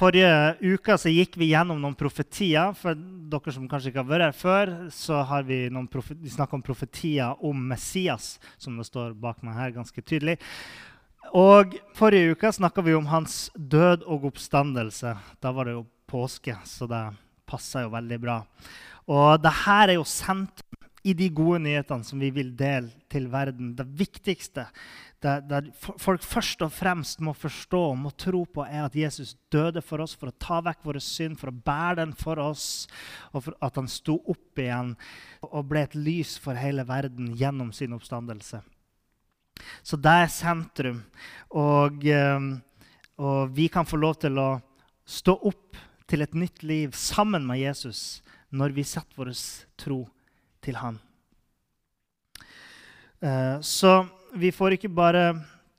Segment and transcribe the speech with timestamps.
[0.00, 2.70] Forrige uke så gikk vi gjennom noen profetier.
[2.78, 6.64] For dere som kanskje ikke har vært her før, så har vi, vi snakka om
[6.64, 10.38] profetier om Messias, som det står bak meg her ganske tydelig.
[11.36, 15.12] Og Forrige uke snakka vi om hans død og oppstandelse.
[15.36, 17.02] Da var det jo påske, så det
[17.50, 18.40] passa jo veldig bra.
[19.04, 23.28] Og det her er jo sentrum i de gode nyhetene som vi vil dele til
[23.32, 23.74] verden.
[23.76, 24.64] Det viktigste
[25.20, 29.34] der, der, folk først og fremst må forstå og må tro på, er at Jesus
[29.52, 32.86] døde for oss for å ta vekk våre synd, for å bære den for oss,
[33.34, 34.94] og for at han sto opp igjen
[35.44, 38.62] og ble et lys for hele verden gjennom sin oppstandelse.
[39.84, 41.02] Så det er sentrum.
[41.52, 42.54] Og, ehm,
[43.20, 44.48] og vi kan få lov til å
[45.04, 45.76] stå opp
[46.08, 48.22] til et nytt liv sammen med Jesus
[48.56, 49.34] når vi setter vår
[49.78, 50.00] tro
[50.64, 50.96] til han.
[53.20, 55.24] Eh, så vi får ikke bare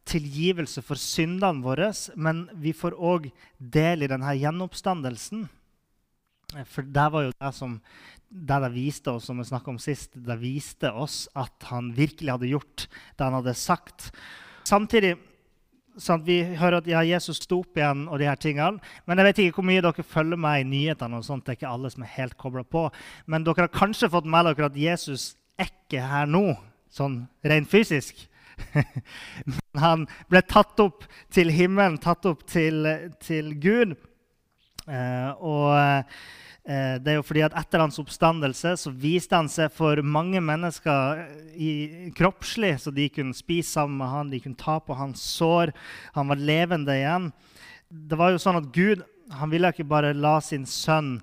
[0.09, 5.45] tilgivelse for syndene våre, men vi får òg del i denne gjenoppstandelsen.
[6.67, 7.77] For det var jo det som
[8.31, 12.52] det det viste oss, som vi om sist, det viste oss at han virkelig hadde
[12.52, 14.11] gjort det han hadde sagt.
[14.63, 15.17] Samtidig
[15.99, 18.80] sånn vi hører at ja, Jesus sto opp igjen, og de her tingene.
[19.05, 21.19] Men jeg vet ikke hvor mye dere følger med i nyhetene.
[21.19, 22.88] og sånt, Det er ikke alle som er helt koblet på.
[23.27, 26.55] Men dere har kanskje fått med dere at Jesus er ikke her nå,
[26.89, 28.27] sånn rent fysisk.
[29.73, 32.88] Men han ble tatt opp til himmelen, tatt opp til,
[33.23, 33.97] til Gud.
[34.89, 39.71] Eh, og eh, det er jo fordi at etter hans oppstandelse så viste han seg
[39.73, 41.23] for mange mennesker
[41.55, 41.71] i,
[42.17, 45.73] kroppslig, så de kunne spise sammen med han, de kunne ta på hans sår.
[46.17, 47.31] Han var levende igjen.
[47.89, 51.15] Det var jo sånn at Gud han ville ikke bare la sin sønn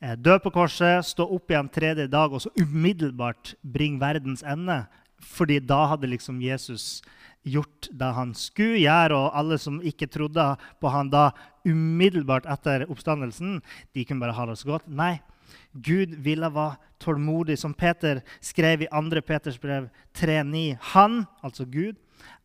[0.00, 4.84] eh, dø på korset, stå opp igjen tredje dag og så umiddelbart bringe verdens ende.
[5.20, 7.00] Fordi da hadde liksom Jesus
[7.42, 10.44] gjort det han skulle gjøre, og alle som ikke trodde
[10.80, 11.30] på han da
[11.64, 13.60] umiddelbart etter oppstandelsen,
[13.96, 14.88] de kunne bare ha det så godt.
[14.88, 15.18] Nei,
[15.72, 19.22] Gud ville være tålmodig, som Peter skrev i 2.
[19.26, 20.76] Peters brev 3,9.
[20.92, 21.96] Han, altså Gud,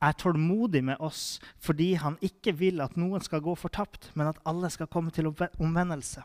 [0.02, 4.40] er tålmodig med oss fordi han ikke vil at noen skal gå fortapt, men at
[4.48, 6.24] alle skal komme til omvendelse.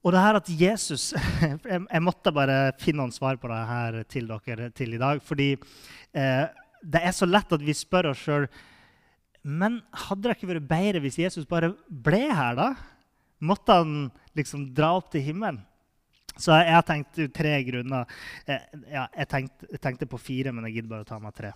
[0.00, 1.10] Og det her at Jesus
[1.72, 5.20] Jeg måtte bare finne noen svar på det her til dere til i dag.
[5.24, 6.44] Fordi eh,
[6.80, 8.46] det er så lett at vi spør oss sjøl
[9.44, 12.70] Men hadde det ikke vært bedre hvis Jesus bare ble her, da?
[13.40, 15.62] Måtte han liksom dra opp til himmelen?
[16.40, 18.08] Så jeg har tenkt tre grunner.
[18.48, 18.62] Eh,
[18.92, 21.52] ja, jeg, tenkte, jeg tenkte på fire, men jeg gidder bare å ta meg tre.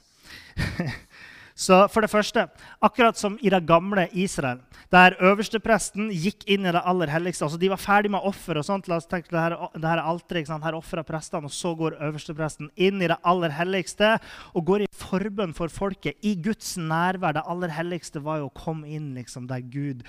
[1.55, 2.49] Så for det første,
[2.83, 4.59] akkurat som i det gamle Israel,
[4.91, 8.59] der øverstepresten gikk inn i det aller helligste altså De var ferdig med offer.
[8.59, 11.77] og sånt, La oss tenke det her, det her alteret, Her ofrer prestene, og så
[11.79, 14.19] går øverstepresten inn i det aller helligste
[14.53, 17.39] og går i forbønn for folket i Guds nærvær.
[17.39, 20.03] Det aller helligste var jo å komme inn liksom, der Gud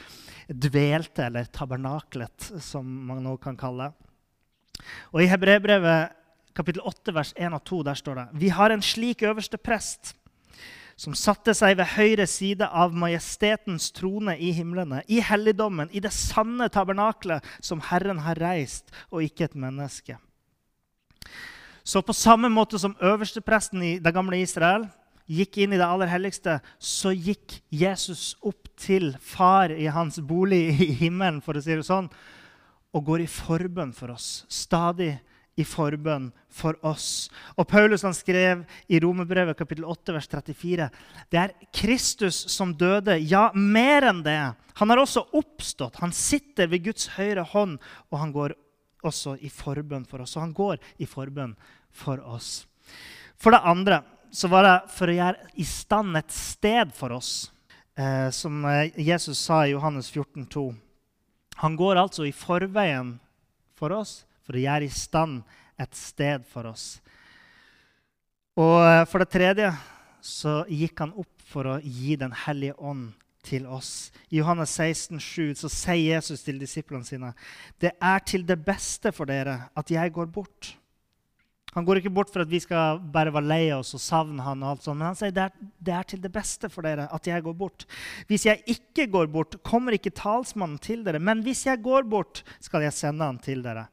[0.50, 4.82] dvelte, eller tabernaklet, som man nå kan kalle det.
[5.14, 6.16] Og I Hebrebrevet
[6.56, 10.16] kapittel 8, vers 1 og 2 der står det Vi har en slik øverste prest
[10.96, 16.14] som satte seg ved høyre side av majestetens trone i himlene, i helligdommen, i det
[16.16, 20.18] sanne tabernaklet som Herren har reist, og ikke et menneske.
[21.86, 24.88] Så på samme måte som øverstepresten i det gamle Israel
[25.30, 30.64] gikk inn i det aller helligste, så gikk Jesus opp til far i hans bolig
[30.80, 32.08] i himmelen, for å si det sånn,
[32.96, 35.18] og går i forbønn for oss stadig
[35.56, 37.30] i forbønn for oss.
[37.56, 40.90] Og Paulus han skrev i Romerbrevet kapittel 8, vers 34.:
[41.32, 44.40] Det er Kristus som døde, ja, mer enn det.
[44.76, 46.02] Han har også oppstått.
[46.04, 47.80] Han sitter ved Guds høyre hånd,
[48.12, 48.56] og han går
[49.06, 50.36] også i forbønn for oss.
[50.36, 51.56] Og han går i forbønn
[51.96, 52.66] for oss.
[53.40, 54.04] For det andre
[54.36, 57.52] så var det for å gjøre i stand et sted for oss,
[57.96, 60.74] eh, som eh, Jesus sa i Johannes 14, 14,2.
[61.64, 63.16] Han går altså i forveien
[63.80, 65.42] for oss for å gjøre i stand
[65.82, 66.88] et sted for oss.
[68.56, 69.74] Og eh, for det tredje
[70.26, 73.12] så gikk han opp for å gi Den hellige ånd
[73.46, 74.10] til oss.
[74.34, 77.34] I Johannes 16, 7, så sier Jesus til disiplene sine.:
[77.78, 80.74] Det er til det beste for dere at jeg går bort.
[81.76, 84.62] Han går ikke bort for at vi skal bare være lei oss og savne han,
[84.64, 87.10] og alt sånt, men han sier det er, det er til det beste for dere
[87.12, 87.84] at jeg går bort.
[88.30, 91.20] Hvis jeg ikke går bort, kommer ikke talsmannen til dere.
[91.20, 93.90] Men hvis jeg går bort, skal jeg sende han til dere.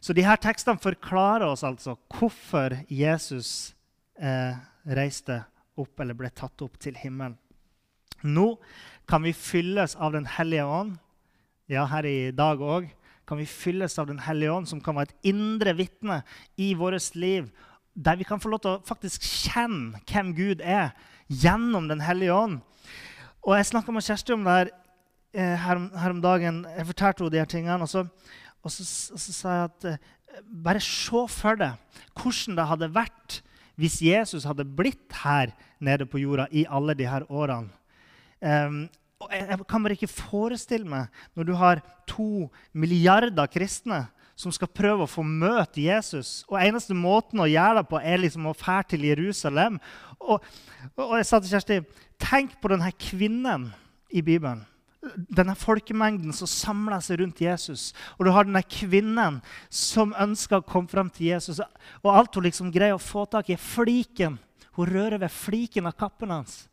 [0.00, 3.74] Så de her tekstene forklarer oss altså hvorfor Jesus
[4.20, 4.54] eh,
[4.86, 5.42] reiste
[5.78, 7.36] opp eller ble tatt opp til himmelen.
[8.22, 8.56] Nå
[9.08, 10.96] kan vi fylles av Den hellige ånd,
[11.70, 12.88] ja, her i dag òg,
[13.28, 16.22] kan vi fylles av Den hellige ånd, som kan være et indre vitne
[16.56, 17.50] i vårt liv,
[17.94, 20.94] der vi kan få lov til å faktisk kjenne hvem Gud er,
[21.28, 22.60] gjennom Den hellige ånd.
[23.44, 24.70] Og Jeg snakka med Kjersti om det her,
[25.34, 26.64] eh, her, om dagen.
[26.76, 27.82] Jeg fortalte henne de her tingene.
[27.82, 28.06] Og så,
[28.64, 30.08] og så, og så sa jeg at eh,
[30.66, 33.40] bare se for deg hvordan det hadde vært
[33.78, 37.70] hvis Jesus hadde blitt her nede på jorda i alle her årene.
[38.42, 38.88] Um,
[39.22, 44.04] og jeg, jeg, kan bare ikke forestille meg når du har to milliarder kristne
[44.38, 46.44] som skal prøve å få møte Jesus.
[46.46, 49.80] Og eneste måten å gjøre det på er liksom å fære til Jerusalem.
[50.20, 50.44] Og,
[50.94, 51.80] og, jeg sa til Kjersti
[52.22, 53.66] tenk på denne kvinnen
[54.14, 54.62] i Bibelen.
[55.16, 57.92] Denne folkemengden som samler seg rundt Jesus.
[58.16, 59.40] Og du har denne kvinnen
[59.70, 61.60] som ønsker å komme fram til Jesus.
[62.04, 64.38] Og alt hun liksom greier å få tak i, er fliken.
[64.78, 66.66] Hun rører ved fliken av kappen hans.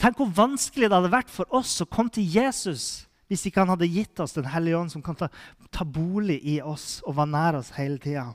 [0.00, 3.72] Tenk hvor vanskelig det hadde vært for oss å komme til Jesus hvis ikke han
[3.72, 5.30] hadde gitt oss Den hellige ånd, som kan ta,
[5.72, 8.32] ta bolig i oss og være nær oss hele tida.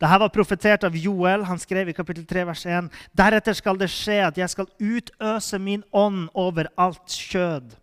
[0.00, 1.44] Dette var profetert av Joel.
[1.48, 5.58] Han skrev i kapittel 3, vers 1.: Deretter skal det skje at jeg skal utøse
[5.58, 7.74] min ånd over alt kjød.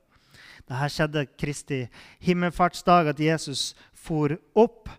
[0.68, 1.82] Dette skjedde Kristi
[2.24, 4.90] himmelfartsdag, at Jesus for opp,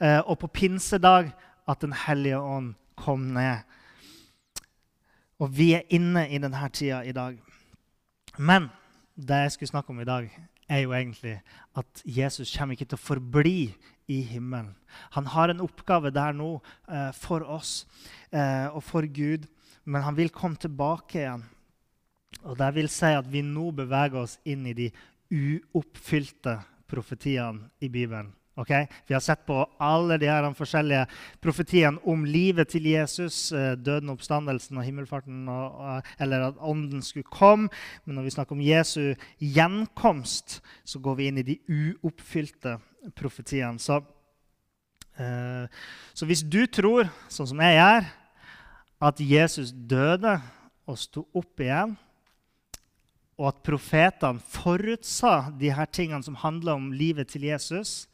[0.00, 1.32] eh, og på pinsedag
[1.68, 3.62] at Den hellige ånd kom ned.
[5.40, 7.38] Og vi er inne i denne tida i dag.
[8.38, 8.68] Men
[9.16, 10.30] det jeg skulle snakke om i dag,
[10.68, 11.40] er jo egentlig
[11.76, 13.72] at Jesus kommer ikke til å forbli
[14.10, 14.74] i himmelen.
[15.14, 16.56] Han har en oppgave der nå
[16.90, 17.84] eh, for oss
[18.34, 19.46] eh, og for Gud,
[19.86, 21.46] men han vil komme tilbake igjen.
[22.42, 24.90] Og Det vil si at vi nå beveger oss inn i de
[25.30, 26.58] uoppfylte
[26.90, 28.32] profetiene i Bibelen.
[28.58, 28.86] Okay?
[29.06, 31.06] Vi har sett på alle de her forskjellige
[31.40, 35.48] profetiene om livet til Jesus, eh, døden, oppstandelsen og himmelfarten,
[36.20, 37.70] eller at ånden skulle komme.
[38.04, 42.76] Men når vi snakker om Jesu gjenkomst, så går vi inn i de uoppfylte
[43.16, 43.78] profetiene.
[43.78, 44.02] Så,
[45.18, 45.66] eh,
[46.14, 48.12] så hvis du tror, sånn som jeg gjør,
[49.00, 50.36] at Jesus døde
[50.86, 51.96] og sto opp igjen,
[53.40, 58.09] og at profetene forutsa de her tingene som handler om livet til Jesus,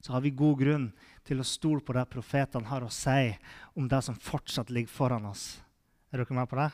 [0.00, 0.90] så har vi god grunn
[1.26, 3.32] til å stole på det profetene har å si
[3.76, 5.58] om det som fortsatt ligger foran oss.
[6.12, 6.70] Er dere med på det?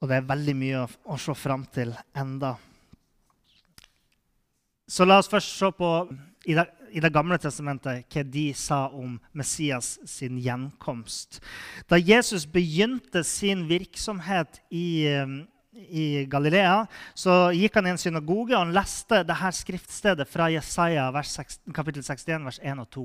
[0.00, 2.54] Og det er veldig mye å, å se fram til enda.
[4.86, 5.90] Så la oss først se på
[6.46, 6.62] i det,
[6.94, 11.40] i det, gamle testamentet hva de sa om Messias sin gjenkomst.
[11.90, 15.10] Da Jesus begynte sin virksomhet i,
[15.76, 21.08] i Galilea, så gikk han i en synagoge og han leste dette skriftstedet fra Jesaja
[21.74, 23.04] kapittel 61, vers 1 og 2.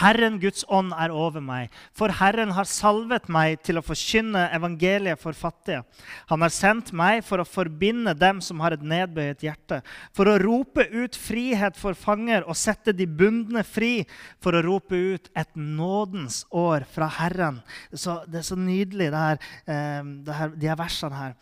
[0.00, 5.20] Herren Guds ånd er over meg, for Herren har salvet meg til å forkynne evangeliet
[5.20, 5.82] for fattige.
[6.30, 9.80] Han har sendt meg for å forbinde dem som har et nedbøyet hjerte,
[10.16, 14.04] for å rope ut frihet for fanger og sette de bundne fri,
[14.42, 17.60] for å rope ut et nådens år fra Herren.
[17.92, 21.36] Så, det er så nydelig, det her, eh, det her, de her versene her.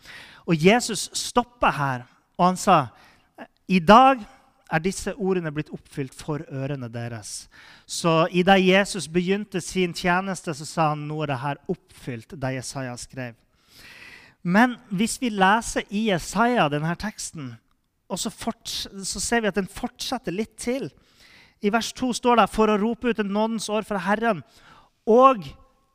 [0.49, 2.05] Og Jesus stoppa her,
[2.39, 2.79] og han sa
[3.69, 4.23] i dag
[4.69, 7.49] er disse ordene blitt oppfylt for ørene deres.
[7.85, 12.33] Så i da Jesus begynte sin tjeneste, så sa han nå er det her oppfylt,
[12.37, 13.37] det Jesaja skrev.
[14.41, 17.53] Men hvis vi leser i Jesaja denne teksten,
[18.09, 20.87] så, så, ser vi at den fortsetter litt til.
[21.61, 24.41] I vers 2 står det for å rope ut en nådens år fra Herren
[25.05, 25.43] og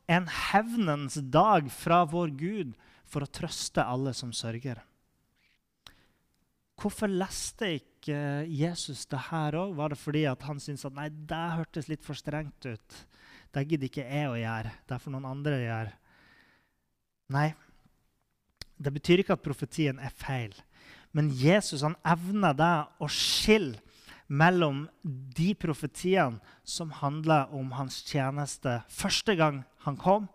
[0.07, 2.75] en hevnens dag fra vår Gud
[3.15, 4.83] for å trøste alle som sørger.
[6.75, 8.17] Hvorfor leste ikke
[8.51, 9.77] Jesus det her òg?
[9.79, 12.97] Var det fordi han syntes at nei, det hørtes litt for strengt ut?
[13.55, 14.73] Det gidder ikke jeg å gjøre.
[14.83, 15.95] Det er for noen andre å gjøre.
[17.35, 17.49] Nei,
[18.77, 20.55] det betyr ikke at profetien er feil.
[21.15, 23.79] Men Jesus han evner det å skille
[24.27, 30.27] mellom de profetiene som handler om hans tjeneste første gang han kom,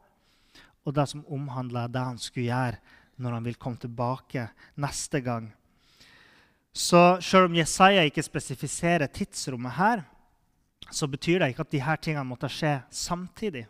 [0.89, 2.79] og det som omhandler det han skulle gjøre
[3.19, 4.47] når han vil komme tilbake
[4.79, 5.49] neste gang.
[6.73, 10.05] Så selv om Jesaja ikke spesifiserer tidsrommet her,
[10.91, 13.65] så betyr det ikke at disse tingene måtte skje samtidig.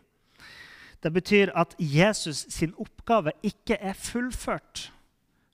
[1.00, 4.90] Det betyr at Jesus sin oppgave ikke er fullført.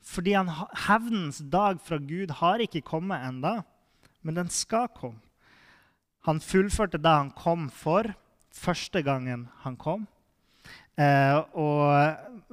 [0.03, 0.51] Fordi han,
[0.87, 3.61] hevnens dag fra Gud har ikke kommet enda,
[4.23, 5.23] men den skal komme.
[6.27, 8.11] Han fullførte det han kom for,
[8.51, 10.07] første gangen han kom.
[10.97, 11.93] Eh, og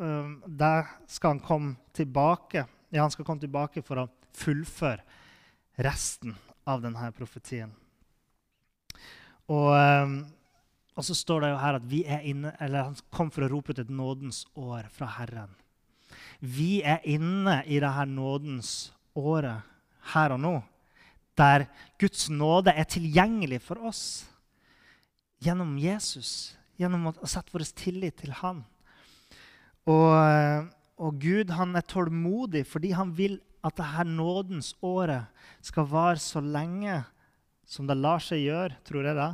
[0.04, 2.66] eh, der skal han komme tilbake.
[2.92, 5.04] Ja, han skal komme tilbake for å fullføre
[5.84, 6.36] resten
[6.68, 7.72] av denne profetien.
[9.48, 10.16] Og, eh,
[10.94, 13.52] og så står det jo her at vi er inne, eller han kom for å
[13.52, 15.56] rope ut et nådens år fra Herren.
[16.44, 19.64] Vi er inne i dette nådens året
[20.14, 20.58] her og nå,
[21.40, 21.66] der
[22.02, 24.04] Guds nåde er tilgjengelig for oss
[25.44, 26.54] gjennom Jesus,
[26.84, 28.62] gjennom å sette vår tillit til Han.
[29.90, 30.70] Og,
[31.04, 35.32] og Gud han er tålmodig fordi han vil at dette nådens året
[35.64, 37.02] skal vare så lenge
[37.68, 39.32] som det lar seg gjøre, tror jeg det,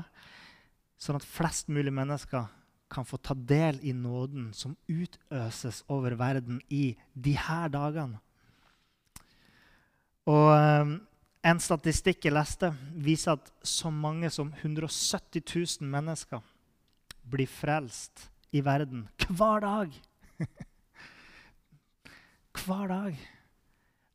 [1.01, 2.47] sånn at flest mulig mennesker
[2.89, 8.17] kan få ta del i nåden som utøses over verden i de her dagene.
[10.29, 10.95] Og um,
[11.45, 16.41] en statistikk jeg leste, viser at så mange som 170 000 mennesker
[17.29, 19.99] blir frelst i verden hver dag.
[22.65, 23.19] hver dag.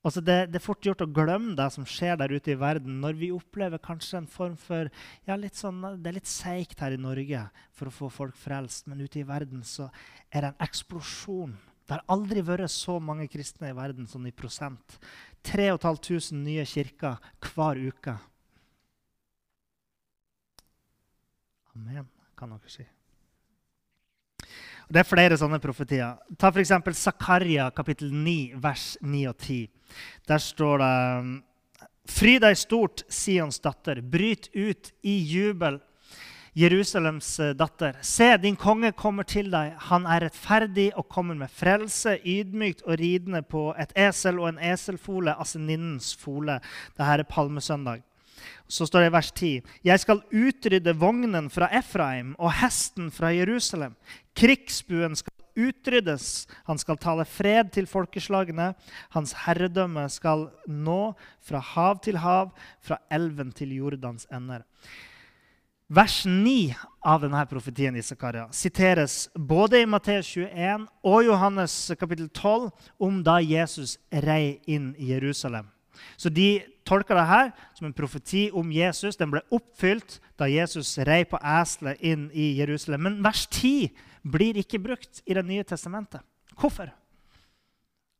[0.05, 2.99] Altså det, det, er fort gjort å glemme det som skjer der ute i verden,
[3.01, 4.91] når vi opplever kanskje en form for
[5.25, 9.01] ja, sånn, Det er litt seigt her i Norge for å få folk frelst, men
[9.01, 9.89] ute i verden så
[10.29, 11.57] er det en eksplosjon.
[11.85, 14.99] Det har aldri vært så mange kristne i verden sånn i prosent.
[15.49, 17.17] 3500 nye kirker
[17.49, 18.19] hver uke.
[21.75, 22.85] Amen, kan dere si.
[24.95, 26.21] Det er flere sånne profetier.
[26.39, 26.71] Ta f.eks.
[26.95, 29.65] Zakaria kapittel 9, vers 9 og 10.
[30.31, 30.93] Der står det
[32.15, 33.99] Fry deg stort, Sions datter.
[33.99, 35.81] Bryt ut i jubel,
[36.55, 37.99] Jerusalems eh, datter.
[38.07, 39.73] Se, din konge kommer til deg.
[39.89, 44.63] Han er rettferdig og kommer med frelse, ydmykt og ridende på et esel og en
[44.63, 46.61] eselfole, aseninnens fole.
[46.95, 48.05] Dette er palmesøndag.
[48.69, 53.33] Så står det i vers 10.: Jeg skal utrydde vognen fra Efraim og hesten fra
[53.35, 53.95] Jerusalem.
[54.35, 56.47] Krigsbuen skal utryddes.
[56.67, 58.73] Han skal tale fred til folkeslagene.
[59.15, 64.65] Hans herredømme skal nå fra hav til hav, fra elven til Jordans ender.
[65.95, 66.73] Vers 9
[67.05, 72.71] av denne profetien i Zakaria siteres både i Matteus 21 og Johannes kapittel 12
[73.05, 75.69] om da Jesus rei inn i Jerusalem.
[76.17, 79.17] Så de tolker det her som en profeti om Jesus.
[79.17, 83.09] Den ble oppfylt da Jesus rei på eselet inn i Jerusalem.
[83.09, 83.91] Men vers 10
[84.25, 86.21] blir ikke brukt i Det nye testamentet.
[86.57, 86.93] Hvorfor?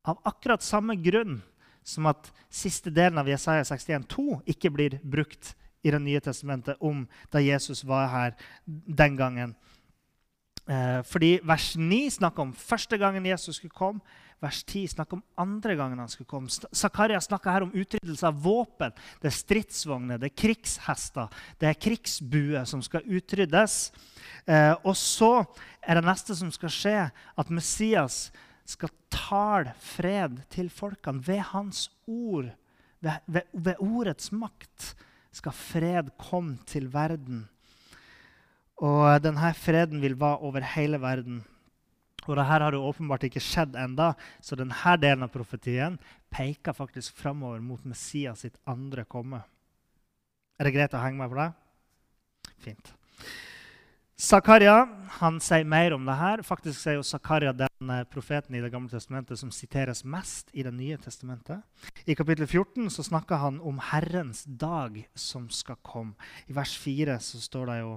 [0.05, 1.41] Av akkurat samme grunn
[1.85, 5.53] som at siste delen av Jesaja 61,2 ikke blir brukt
[5.85, 9.55] i Det nye testamentet om da Jesus var her den gangen.
[10.65, 14.01] Eh, fordi vers 9 snakker om første gangen Jesus skulle komme
[14.45, 16.51] vers 10 snakker om andre gangen han skulle komme.
[16.71, 18.93] Zakaria snakker her om utryddelse av våpen.
[19.21, 23.79] Det er stridsvogner, det er krigshester, det er krigsbuer som skal utryddes.
[24.45, 25.31] Eh, og så
[25.81, 28.29] er det neste som skal skje, at Messias
[28.65, 32.53] skal tale fred til folkene ved hans ord.
[33.01, 34.93] Ved, ved, ved ordets makt
[35.35, 37.45] skal fred komme til verden.
[38.83, 41.43] Og denne freden vil være over hele verden.
[42.25, 45.99] Og dette har jo åpenbart ikke skjedd enda, så denne delen av profetien
[46.33, 49.43] peker faktisk framover mot Messias sitt andre komme.
[50.57, 51.49] Er det greit å henge meg på det?
[52.65, 52.93] Fint.
[54.15, 54.85] Zakaria
[55.19, 56.41] han sier mer om det her.
[56.47, 60.63] Faktisk sier jo Zakaria den eh, profeten i Det gamle testamentet som siteres mest i
[60.63, 61.59] Det nye testamentet.
[62.07, 66.15] I kapittel 14 så snakker han om Herrens dag som skal komme.
[66.47, 67.91] I vers 4 så står det jo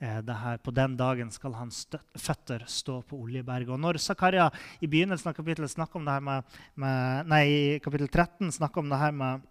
[0.00, 1.84] eh, det her På den dagen skal hans
[2.16, 3.68] føtter stå på Oljeberget.
[3.68, 4.48] Og når Zakaria
[4.80, 8.80] i begynnelsen av kapittelet snakker om det her med, med Nei, i kapittel 13 snakker
[8.80, 9.44] om det her med,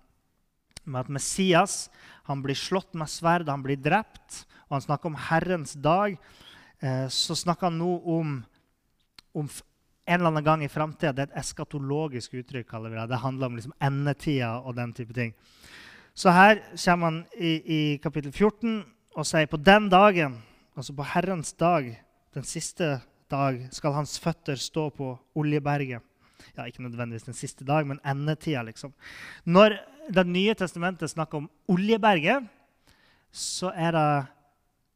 [0.88, 1.88] med at Messias
[2.28, 6.18] han blir slått med sverd, han blir drept og han snakker om Herrens dag,
[6.80, 8.34] eh, så snakker han nå om,
[9.34, 9.48] om
[10.08, 11.14] en eller annen gang i framtida.
[11.14, 12.76] Det er et eskatologisk uttrykk.
[13.08, 15.34] Det handler om liksom endetida og den type ting.
[16.14, 18.84] Så her kommer han i, i kapittel 14
[19.18, 20.42] og sier på den dagen,
[20.76, 21.94] altså på Herrens dag,
[22.36, 23.00] den siste
[23.32, 26.04] dag, skal hans føtter stå på Oljeberget.
[26.58, 28.94] Ja, Ikke nødvendigvis den siste dag, men endetida, liksom.
[29.46, 29.78] Når
[30.08, 32.46] Det nye testamentet snakker om Oljeberget,
[33.32, 34.08] så er det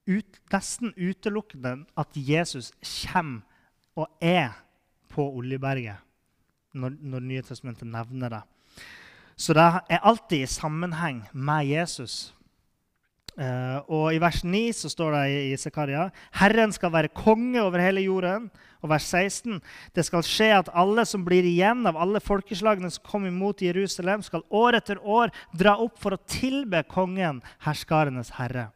[0.07, 3.43] ut, nesten utelukkende at Jesus kommer
[3.99, 4.55] og er
[5.11, 5.99] på Oljeberget
[6.73, 8.41] når, når Nye testamentet nevner det.
[9.35, 12.33] Så det er alltid i sammenheng med Jesus.
[13.41, 16.03] Uh, og I vers 9 så står det i, Zekaria
[16.37, 18.51] Herren skal være konge over hele jorden.
[18.81, 19.57] Og vers 16
[19.95, 24.21] det skal skje at alle som blir igjen av alle folkeslagene som kommer imot Jerusalem,
[24.25, 28.69] skal år etter år dra opp for å tilbe kongen, herskarenes herre.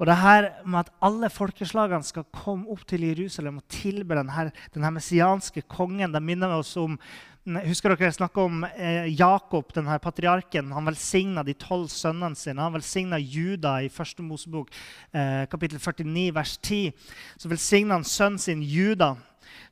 [0.00, 4.46] Og det her med at alle folkeslagene skal komme opp til Jerusalem og tilbe denne,
[4.72, 6.94] denne messianske kongen, det minner oss om
[7.48, 10.74] Husker dere jeg snakka om eh, Jakob, denne patriarken?
[10.76, 12.60] Han velsigna de tolv sønnene sine.
[12.60, 14.68] Han velsigna Juda i første Mosebok,
[15.16, 16.92] eh, kapittel 49, vers 10.
[17.40, 19.14] Så velsigna han sønnen sin Juda,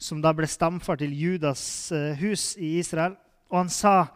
[0.00, 3.18] som da ble stamfar til Judas eh, hus i Israel.
[3.52, 4.08] Og han sa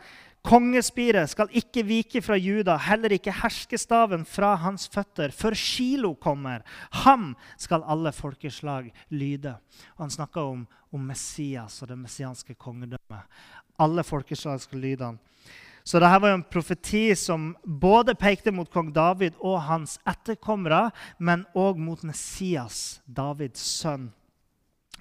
[0.42, 6.64] Kongespiret skal ikke vike fra Juda, heller ikke herskestaven fra hans føtter, før Kilo kommer.
[7.04, 9.54] Ham skal alle folkeslag lyde.
[9.94, 13.38] Og han snakka om, om, Messias og det messianske kongedømmet.
[13.78, 15.20] Alle folkeslag skal lyde han.
[15.84, 20.90] Så dette var jo en profeti som både pekte mot kong David og hans etterkommere,
[21.18, 24.10] men òg mot Messias, Davids sønn.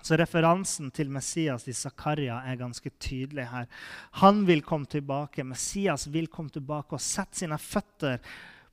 [0.02, 3.68] Så referansen til Messias i Zakaria er ganske tydelig her.
[4.24, 5.46] Han vil komme tilbake.
[5.46, 8.18] Messias vil komme tilbake og sette sine føtter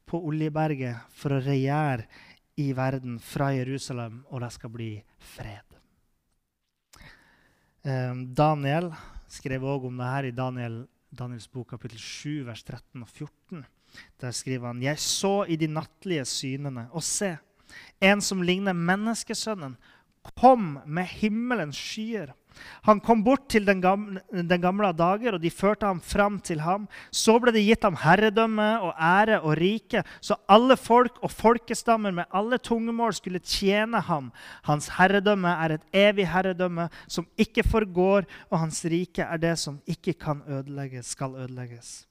[0.09, 2.09] på Oljeberget for å regjere
[2.59, 4.93] i verden fra Jerusalem, og det skal bli
[5.23, 5.77] fred.
[7.87, 8.91] Ehm, Daniel
[9.31, 10.81] skrev òg om det her i Daniel,
[11.15, 13.63] Daniels bok kapittel 7, vers 13 og 14.
[14.21, 17.37] Der skriver han.: Jeg så i de nattlige synene, og se,
[18.01, 19.77] en som ligner menneskesønnen,
[20.39, 22.35] kom med himmelens skyer.
[22.87, 26.63] Han kom bort til den gamle, den gamle dager, og de førte ham fram til
[26.65, 26.89] ham.
[27.15, 32.15] Så ble det gitt ham herredømme og ære og rike, så alle folk og folkestammer
[32.15, 34.33] med alle tungemål skulle tjene ham.
[34.69, 39.81] Hans herredømme er et evig herredømme som ikke forgår, og hans rike er det som
[39.87, 42.09] ikke kan ødelegges, skal ødelegges.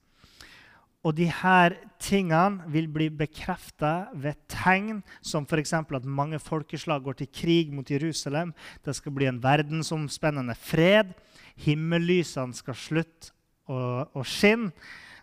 [1.08, 1.72] Og de her
[2.02, 5.72] tingene vil bli bekrefta ved tegn som f.eks.
[5.72, 8.52] at mange folkeslag går til krig mot Jerusalem.
[8.84, 11.14] Det skal bli en verdensomspennende fred.
[11.64, 13.32] Himmellysene skal slutte
[13.72, 14.74] å, skinne.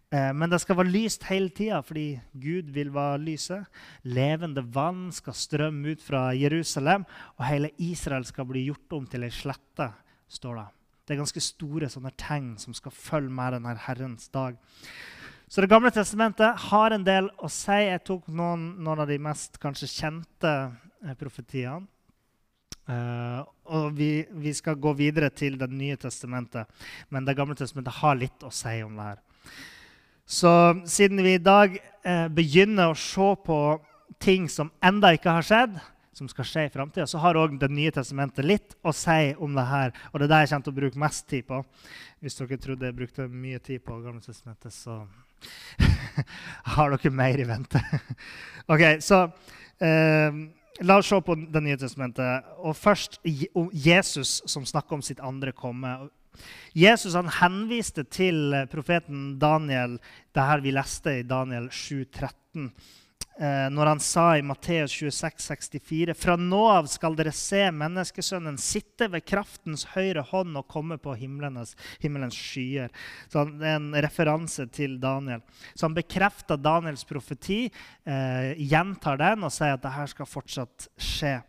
[0.10, 3.70] Eh, men det skal være lyst hele tida fordi Gud vil være lyset.
[4.10, 7.06] Levende vann skal strømme ut fra Jerusalem,
[7.38, 9.92] og hele Israel skal bli gjort om til ei slette.
[10.30, 10.66] står Det
[11.06, 14.58] Det er ganske store sånne tegn som skal følge med denne Herrens dag.
[15.48, 17.78] Så Det gamle testamentet har en del å si.
[17.86, 20.54] Jeg tok noen, noen av de mest kanskje kjente
[21.06, 21.86] eh, profetiene.
[22.86, 23.42] Uh,
[23.74, 26.70] og vi, vi, skal gå videre til Det nye testamentet.
[27.10, 29.20] Men Det gamle testamentet har litt å si om det her.
[30.26, 30.52] Så
[30.90, 33.60] siden vi i dag uh, begynner å se på
[34.22, 35.78] ting som enda ikke har skjedd,
[36.16, 39.58] som skal skje i framtida, så har òg Det nye testamentet litt å si om
[39.58, 39.94] det her.
[40.14, 41.62] Og det er det jeg kommer til å bruke mest tid på.
[42.22, 45.04] Hvis dere trodde jeg brukte mye tid på Gamle testamentet, så
[46.76, 47.82] har dere mer i vente?
[48.74, 49.26] ok, så
[49.80, 50.46] eh,
[50.84, 52.48] La oss se på Det nye testamentet.
[52.60, 55.94] Og først Jesus, som snakker om sitt andre komme.
[56.76, 59.96] Jesus han henviste til profeten Daniel,
[60.36, 62.92] det her vi leste i Daniel 7,13 eh,
[63.36, 69.10] når han sa i Matteus 26, 64, Fra nå av skal dere se menneskesønnen sitte
[69.12, 72.94] ved kraftens høyre hånd og komme på himmelens, himmelens skyer.
[73.28, 75.42] Så Det er en referanse til Daniel.
[75.76, 77.66] Så han bekrefter Daniels profeti,
[78.06, 81.42] eh, gjentar den og sier at dette skal fortsatt skje.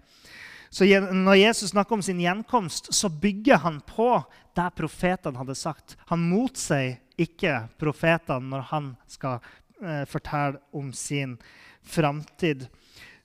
[0.70, 4.24] Så Når Jesus snakker om sin gjenkomst, så bygger han på
[4.56, 5.96] det profetene hadde sagt.
[6.06, 9.38] Han motsier ikke profetene når han skal
[9.82, 12.66] eh, fortelle om sin gjenkomst framtid.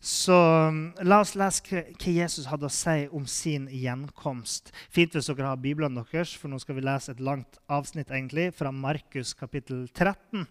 [0.02, 4.72] Så um, la oss lese hva Jesus hadde å si om sin gjenkomst.
[4.90, 8.50] Fint hvis dere har Bibelen deres, for nå skal vi lese et langt avsnitt egentlig,
[8.58, 10.48] fra Markus kapittel 13.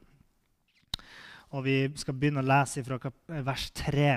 [1.50, 3.00] Og vi skal begynne å lese fra
[3.42, 4.12] vers 3.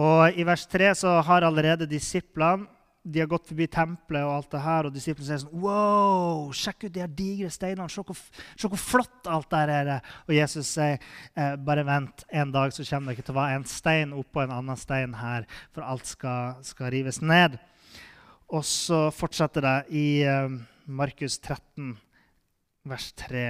[0.00, 2.64] Og I vers 3 så har allerede disiplene
[3.06, 6.88] de har gått forbi tempelet, og alt det her, og disiplene sier sånn Wow, sjekk
[6.88, 7.86] ut de her digre steinene.
[7.92, 8.18] Se hvor,
[8.66, 9.92] hvor flott alt det er.
[10.26, 13.60] Og Jesus sier eh, bare vent, en dag så kommer det ikke til å være
[13.60, 17.60] en stein oppå en annen stein her, for alt skal, skal rives ned.
[18.50, 21.94] Og så fortsetter det i eh, Markus 13,
[22.90, 23.48] vers 3.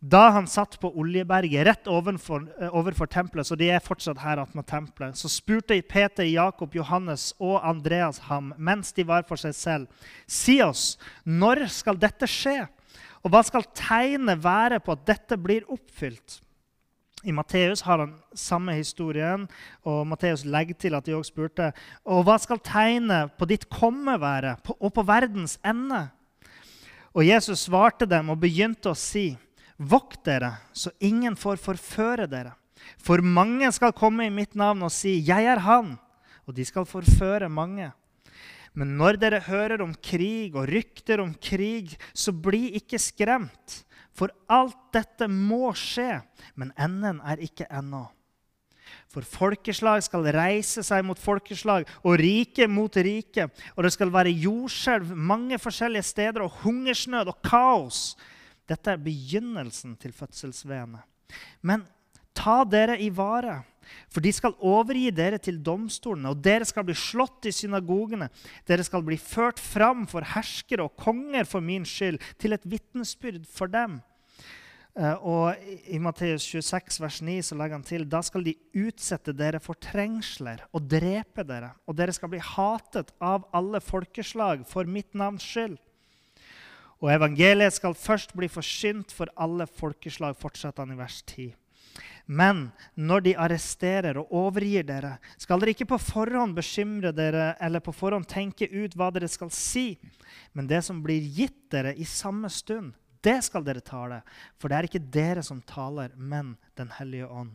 [0.00, 4.38] Da han satt på Oljeberget rett overfor, eh, overfor tempelet, så de er fortsatt her
[4.42, 9.54] attmed tempelet, så spurte Peter, Jakob, Johannes og Andreas ham mens de var for seg
[9.54, 9.86] selv,
[10.28, 12.68] si oss, når skal dette skje?
[13.24, 16.42] Og hva skal tegnet være på at dette blir oppfylt?
[17.24, 19.48] I Matteus har han samme historien,
[19.82, 21.72] og Matteus legger til at de også spurte.
[22.04, 26.04] Og hva skal tegnet på ditt komme være, og på verdens ende?
[27.16, 29.32] Og Jesus svarte dem og begynte å si:"
[29.76, 32.54] Vokt dere, så ingen får forføre dere.
[33.02, 35.98] For mange skal komme i mitt navn og si, 'Jeg er Han',
[36.46, 37.92] og de skal forføre mange.
[38.74, 43.84] Men når dere hører om krig og rykter om krig, så bli ikke skremt.
[44.16, 46.22] For alt dette må skje,
[46.54, 48.06] men enden er ikke ennå.
[49.08, 53.48] For folkeslag skal reise seg mot folkeslag og rike mot rike.
[53.76, 58.16] Og det skal være jordskjelv mange forskjellige steder og hungersnød og kaos.
[58.66, 61.02] Dette er begynnelsen til fødselsveene.
[61.62, 61.84] Men
[62.36, 63.60] ta dere i vare,
[64.10, 68.28] for de skal overgi dere til domstolene, og dere skal bli slått i synagogene.
[68.66, 73.46] Dere skal bli ført fram for herskere og konger for min skyld, til et vitnesbyrd
[73.50, 74.00] for dem.
[74.96, 75.56] Eh, og
[75.92, 79.76] I Matteus 26, vers 9 så legger han til da skal de utsette dere for
[79.76, 85.44] trengsler og drepe dere, og dere skal bli hatet av alle folkeslag for mitt navns
[85.44, 85.76] skyld.
[87.02, 91.50] Og evangeliet skal først bli forsynt for alle folkeslag, fortsetter han i vers 10.
[92.26, 97.84] Men når de arresterer og overgir dere, skal dere ikke på forhånd bekymre dere eller
[97.84, 99.92] på forhånd tenke ut hva dere skal si,
[100.52, 104.20] men det som blir gitt dere i samme stund, det skal dere tale,
[104.58, 107.54] for det er ikke dere som taler, men Den hellige ånd.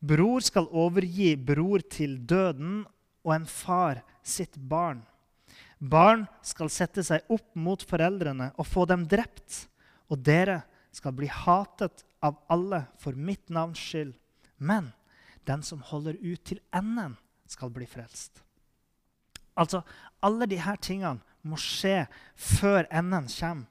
[0.00, 2.84] Bror skal overgi bror til døden,
[3.24, 5.02] og en far sitt barn.
[5.80, 9.64] Barn skal sette seg opp mot foreldrene og få dem drept.
[10.12, 10.60] Og dere
[10.92, 14.12] skal bli hatet av alle for mitt navns skyld.
[14.60, 14.92] Men
[15.48, 17.16] den som holder ut til enden,
[17.50, 18.44] skal bli frelst.
[19.58, 19.82] Altså,
[20.22, 22.04] Alle disse tingene må skje
[22.36, 23.66] før enden kommer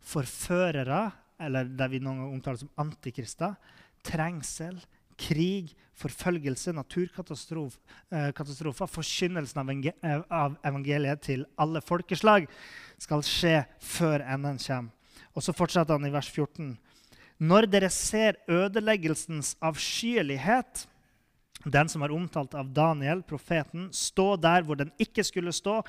[0.00, 3.54] forførere, eller det vi noen ganger omtaler som antikrister,
[4.02, 4.80] trengsel,
[5.20, 12.48] krig, forfølgelse, naturkatastrofer, forkynnelsen eh, av evangeliet til alle folkeslag
[13.00, 14.90] skal skje før enden kommer.
[15.36, 16.78] Og så fortsetter han i vers 14.
[17.40, 20.86] Når dere ser ødeleggelsens avskyelighet,
[21.60, 25.82] den som er omtalt av Daniel, profeten, stå der hvor den ikke skulle stå.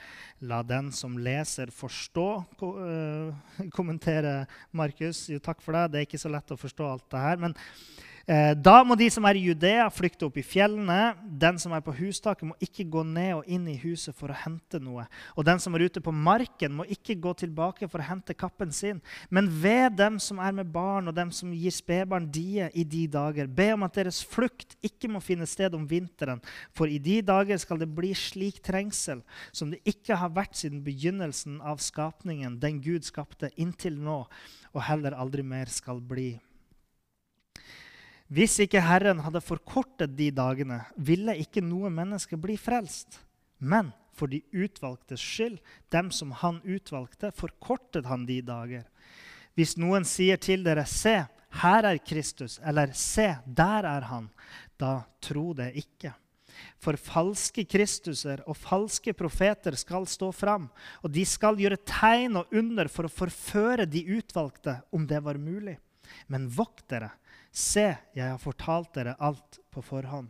[0.43, 3.33] La den som leser, forstå, ko uh,
[3.73, 4.45] kommentere
[4.75, 5.29] Markus.
[5.31, 5.91] Jo, takk for det.
[5.91, 7.37] Det er ikke så lett å forstå alt det her.
[7.47, 11.15] Men Eh, da må de som er i Judea, flykte opp i fjellene.
[11.41, 14.37] Den som er på hustaket, må ikke gå ned og inn i huset for å
[14.43, 15.07] hente noe.
[15.35, 18.71] Og den som er ute på marken, må ikke gå tilbake for å hente kappen
[18.75, 19.01] sin.
[19.29, 23.05] Men ved dem som er med barn, og dem som gir spedbarn die i de
[23.11, 26.41] dager, be om at deres flukt ikke må finne sted om vinteren.
[26.77, 30.83] For i de dager skal det bli slik trengsel som det ikke har vært siden
[30.85, 34.23] begynnelsen av skapningen, den Gud skapte, inntil nå,
[34.71, 36.35] og heller aldri mer skal bli.
[38.31, 43.19] Hvis ikke Herren hadde forkortet de dagene, ville ikke noe menneske bli frelst.
[43.59, 45.59] Men for de utvalgtes skyld,
[45.91, 48.87] dem som han utvalgte, forkortet han de dager.
[49.59, 51.27] Hvis noen sier til dere, 'Se,
[51.61, 54.31] her er Kristus', eller 'Se, der er han',
[54.79, 56.13] da tro det ikke.
[56.79, 60.69] For falske Kristuser og falske profeter skal stå fram,
[61.03, 65.37] og de skal gjøre tegn og under for å forføre de utvalgte, om det var
[65.37, 65.77] mulig.
[66.27, 67.11] Men vokt dere,
[67.51, 70.29] Se, jeg har fortalt dere alt på forhånd.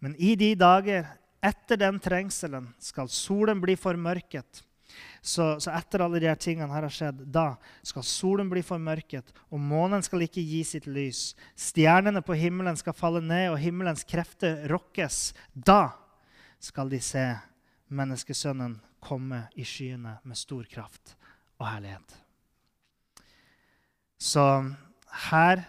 [0.00, 1.06] Men i de dager
[1.44, 4.64] etter den trengselen skal solen bli formørket.
[5.22, 7.54] Så, så etter alle de tingene her har skjedd, da
[7.86, 11.34] skal solen bli formørket, og månen skal ikke gi sitt lys.
[11.54, 15.30] Stjernene på himmelen skal falle ned, og himmelens krefter rokkes.
[15.54, 15.92] Da
[16.60, 17.26] skal de se
[17.92, 21.14] menneskesønnen komme i skyene med stor kraft
[21.60, 22.16] og herlighet.
[24.20, 24.44] Så
[25.30, 25.62] her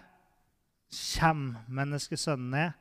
[0.91, 2.77] kommer menneskesønnen ned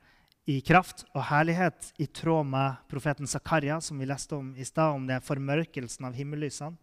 [0.51, 4.97] i kraft og herlighet, i tråd med profeten Zakaria, som vi leste om i stad,
[4.97, 6.79] om det er formørkelsen av himmellysene.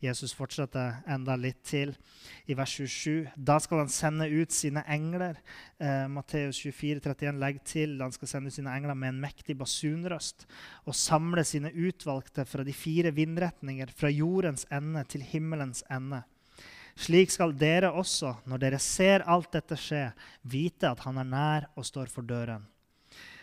[0.00, 1.92] Jesus fortsetter enda litt til
[2.48, 3.28] i vers 27.
[3.36, 5.36] Da skal han sende ut sine engler.
[5.76, 9.58] Eh, Matteus 24, 31 legger til han skal sende ut sine engler med en mektig
[9.60, 10.46] basunrøst
[10.86, 16.22] og samle sine utvalgte fra de fire vindretninger, fra jordens ende til himmelens ende.
[16.98, 20.10] Slik skal dere også, når dere ser alt dette skje,
[20.42, 22.66] vite at han er nær og står for døren.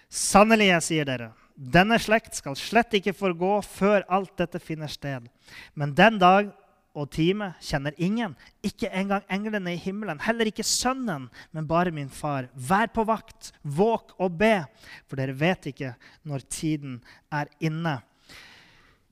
[0.07, 5.25] Sannelig, jeg sier dere, denne slekt skal slett ikke forgå før alt dette finner sted.
[5.73, 6.51] Men den dag
[6.97, 8.33] og time kjenner ingen,
[8.65, 12.47] ikke engang englene i himmelen, heller ikke Sønnen, men bare min far.
[12.53, 14.61] Vær på vakt, våk og be,
[15.05, 15.93] for dere vet ikke
[16.25, 16.99] når tiden
[17.33, 17.99] er inne.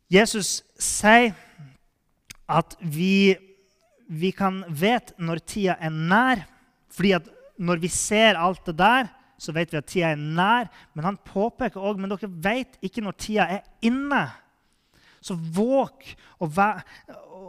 [0.09, 1.33] Jesus sier
[2.45, 3.35] at vi
[4.07, 6.45] vi kan vet når tida er nær.
[6.89, 10.69] fordi at når vi ser alt det der, så vet vi at tida er nær.
[10.93, 14.27] Men han påpeker òg men dere vet ikke når tida er inne.
[15.25, 16.05] Så våg
[16.43, 16.83] og vær,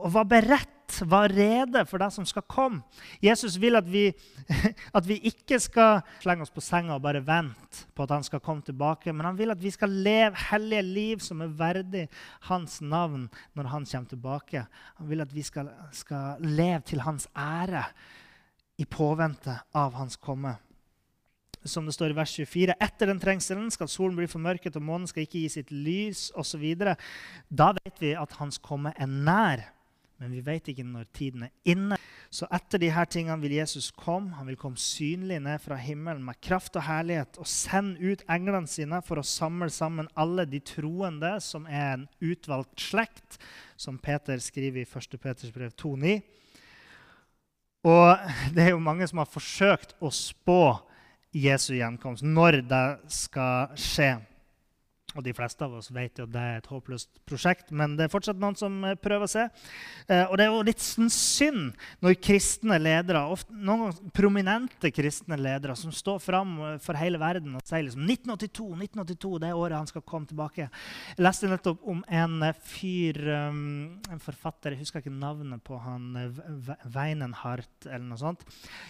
[0.00, 0.72] og vær beredt,
[1.04, 2.80] vær rede for det som skal komme.
[3.20, 4.06] Jesus vil at vi,
[4.98, 8.40] at vi ikke skal slenge oss på senga og bare vente på at han skal
[8.40, 12.06] komme tilbake, men han vil at vi skal leve hellige liv som er verdig
[12.48, 13.26] hans navn
[13.58, 14.66] når han kommer tilbake.
[15.00, 17.84] Han vil at vi skal, skal leve til hans ære
[18.80, 20.56] i påvente av hans komme.
[21.70, 22.76] Som det står i vers 24.
[22.82, 26.64] Etter den trengselen skal solen bli formørket, og månen skal ikke gi sitt lys osv.
[27.48, 29.64] Da vet vi at hans komme er nær,
[30.16, 31.98] men vi vet ikke når tiden er inne.
[32.32, 34.32] Så etter her tingene vil Jesus komme.
[34.38, 38.68] Han vil komme synlig ned fra himmelen med kraft og herlighet og sende ut englene
[38.70, 43.38] sine for å samle sammen alle de troende som er en utvalgt slekt,
[43.76, 45.20] som Peter skriver i 1.
[45.20, 46.16] Peters brev 2,9.
[47.86, 50.60] Og det er jo mange som har forsøkt å spå
[51.36, 54.14] Jesu gjenkomst, når det skal skje.
[55.14, 58.06] Og de fleste av oss vet jo at det er et håpløst prosjekt, men det
[58.06, 59.44] er fortsatt noen som eh, prøver å se.
[60.10, 65.38] Eh, og det er jo litt sånn synd når kristne ledere, ofte, noen prominente kristne
[65.38, 69.60] ledere, som står fram eh, for hele verden og sier liksom 1982, 1982, det er
[69.62, 70.66] året han skal komme tilbake.
[71.14, 76.10] Jeg leste nettopp om en fyr, en forfatter, jeg husker ikke navnet på han,
[76.92, 78.42] Weinenhardt eller noe sånt.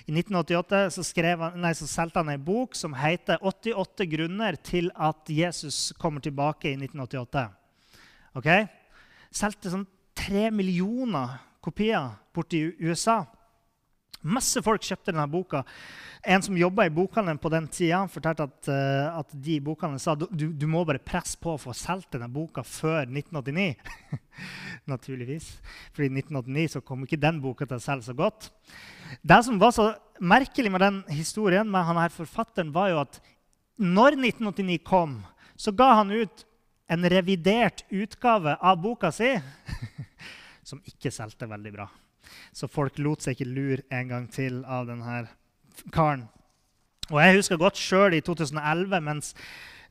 [0.08, 4.58] I 1988 så, skrev han, nei, så solgte han ei bok som heter 88 grunner
[4.64, 7.46] til at Jesus kom kommer tilbake i 1988.
[8.38, 8.50] Ok?
[9.34, 13.24] Solgte sånn tre millioner kopier borti USA.
[14.26, 15.60] Masse folk kjøpte denne boka.
[16.26, 20.16] En som jobba i bokhandelen på den tida, fortalte at, uh, at de bokhandlene sa
[20.18, 23.76] du, du må bare presse på å få solgt denne boka før 1989.
[24.92, 25.52] Naturligvis.
[25.94, 28.50] For i 1989 så kom ikke den boka til å selge så godt.
[29.22, 33.20] Det som var så merkelig med den historien med han her forfatteren, var jo at
[33.76, 35.20] når 1989 kom,
[35.56, 36.44] så ga han ut
[36.88, 39.32] en revidert utgave av boka si
[40.68, 41.86] som ikke solgte veldig bra.
[42.52, 45.24] Så folk lot seg ikke lure en gang til av denne
[45.94, 46.26] karen.
[47.10, 49.34] Og Jeg husker godt sjøl i 2011, mens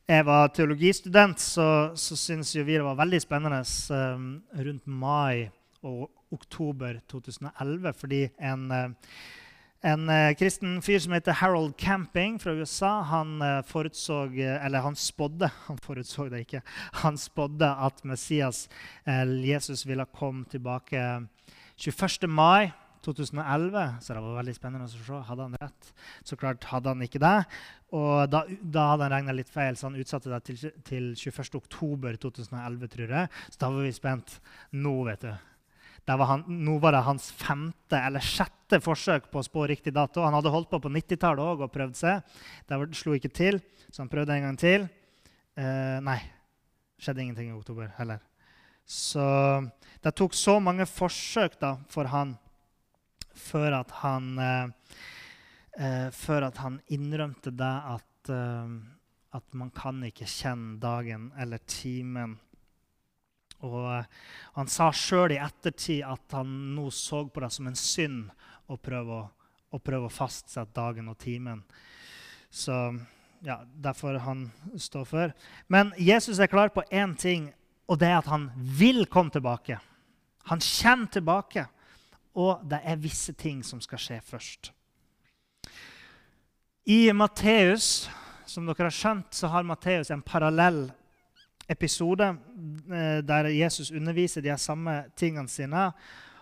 [0.05, 3.61] jeg var teologistudent, så, så syntes vi det var veldig spennende
[3.95, 4.25] um,
[4.67, 5.47] rundt mai
[5.85, 9.15] og oktober 2011, fordi en uh,
[9.85, 14.81] en eh, kristen fyr som heter Harold Camping fra USA, han forutsåg forutså eh, Eller
[14.81, 16.61] han spådde Han forutsåg det ikke.
[17.03, 18.69] Han spådde at Messias,
[19.05, 21.27] eh, Jesus, ville komme tilbake
[21.77, 22.27] 21.
[22.29, 22.71] mai
[23.05, 24.01] 2011.
[24.01, 25.23] Så det var veldig spennende å se.
[25.29, 25.93] Hadde han rett?
[26.25, 27.37] Så klart hadde han ikke det.
[27.93, 31.59] Og da, da hadde han regna litt feil, så han utsatte det til, til 21.
[31.61, 33.35] oktober 2011, tror jeg.
[33.51, 34.39] Så da var vi spent.
[34.73, 35.35] Nå, vet du
[36.05, 40.21] var han, nå var det hans femte eller sjette forsøk på å spå riktig dato.
[40.21, 42.37] Han hadde holdt på på 90-tallet òg og prøvd seg.
[42.69, 43.57] Det slo ikke til,
[43.89, 44.85] så han prøvde en gang til.
[45.57, 46.19] Eh, nei,
[47.01, 48.21] skjedde ingenting i oktober heller.
[48.85, 49.25] Så
[50.05, 52.35] det tok så mange forsøk da, for han
[53.35, 54.67] før at han, eh,
[55.79, 58.75] eh, før at han innrømte det at, eh,
[59.35, 62.37] at man kan ikke kjenne dagen eller timen
[63.65, 64.05] og
[64.55, 68.29] Han sa sjøl i ettertid at han nå så på det som en synd
[68.71, 69.25] å prøve å,
[69.75, 71.63] å, prøve å fastsette dagen og timen.
[72.49, 72.71] Så
[73.43, 74.47] ja, derfor han
[74.79, 75.33] står for.
[75.67, 77.51] Men Jesus er klar på én ting,
[77.85, 79.79] og det er at han vil komme tilbake.
[80.49, 81.67] Han kommer tilbake,
[82.35, 84.71] og det er visse ting som skal skje først.
[86.85, 88.07] I Matteus,
[88.45, 90.87] som dere har skjønt, så har Matteus en parallell
[91.67, 92.29] episode
[92.91, 95.91] eh, der Jesus underviser de samme tingene sine.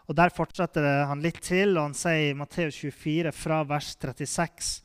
[0.07, 4.83] Og Der fortsetter han litt til, og han sier i Matteus 24 fra vers 36.: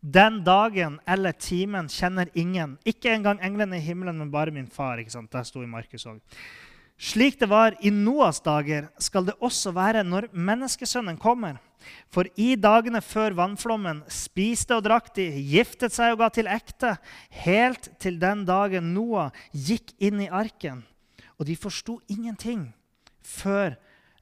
[0.00, 4.98] Den dagen eller timen kjenner ingen, ikke engang englene i himmelen, men bare min far.
[4.98, 5.32] ikke sant?
[5.32, 6.20] Der sto i Markus òg.
[6.98, 11.60] Slik det var i Noas dager, skal det også være når menneskesønnen kommer.
[12.10, 16.96] For i dagene før vannflommen spiste og drakk de, giftet seg og ga til ekte,
[17.44, 20.82] helt til den dagen Noah gikk inn i arken.
[21.38, 22.66] Og de forsto ingenting
[23.22, 23.76] før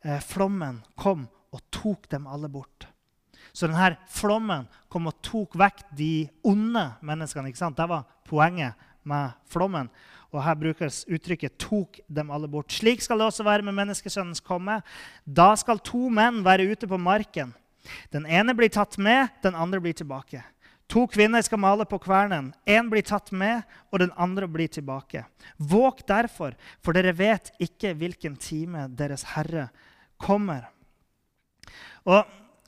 [0.05, 1.25] eh, flommen kom
[1.57, 2.91] og tok dem alle bort.
[3.57, 7.49] Så denne flommen kom og tok vekk de onde menneskene.
[7.49, 7.79] ikke sant?
[7.79, 8.77] Det var poenget
[9.09, 9.89] med flommen.
[10.37, 12.75] Og her brukes uttrykket 'tok dem alle bort'.
[12.77, 14.83] Slik skal det også være med menneskesønnens komme.
[15.25, 17.55] Da skal to menn være ute på marken.
[18.13, 20.43] Den ene blir tatt med, den andre blir tilbake.
[20.89, 22.53] To kvinner skal male på kvernen.
[22.67, 25.25] Én blir tatt med, og den andre blir tilbake.
[25.59, 29.69] Våg derfor, for dere vet ikke hvilken time Deres Herre
[30.19, 30.69] kommer.
[32.05, 32.25] Og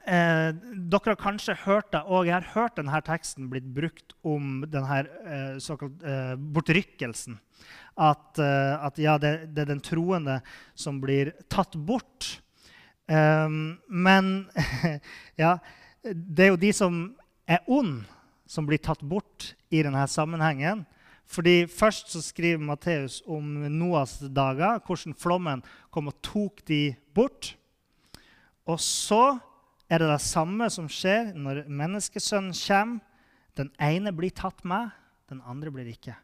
[0.09, 0.49] eh,
[0.89, 5.03] Dere har kanskje hørt det, og jeg har hørt denne teksten blitt brukt om denne
[5.05, 7.39] eh, såkalt eh, bortrykkelsen.
[7.99, 10.41] At, eh, at ja, det, det, er den troende
[10.79, 12.39] som blir tatt bort.
[13.09, 14.51] Um, men
[15.43, 15.57] ja,
[16.05, 17.01] det er jo de som
[17.49, 18.03] er ond,
[18.49, 20.85] som blir tatt bort i denne sammenhengen.
[21.29, 27.53] Fordi Først så skriver Matteus om Noas dager, hvordan flommen kom og tok de bort.
[28.69, 29.37] Og så
[29.89, 33.05] er det det samme som skjer når menneskesønnen kommer.
[33.59, 34.93] Den ene blir tatt med,
[35.27, 36.15] den andre blir ikke.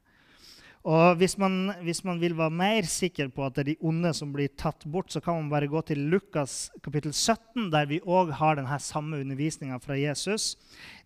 [0.84, 4.10] Og hvis man, hvis man, vil være mer sikker på at det er de onde
[4.12, 8.02] som blir tatt bort, så kan man bare gå til Lukas kapittel 17, der vi
[8.04, 10.58] òg har denne samme undervisninga fra Jesus.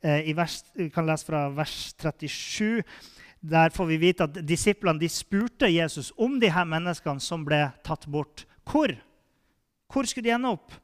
[0.03, 2.83] Eh, vers, vi kan lese fra vers 37.
[3.39, 7.69] Der får vi vite at disiplene de spurte Jesus om de her menneskene som ble
[7.87, 8.49] tatt bort.
[8.67, 8.91] Hvor?
[9.87, 10.75] Hvor skulle de ende opp?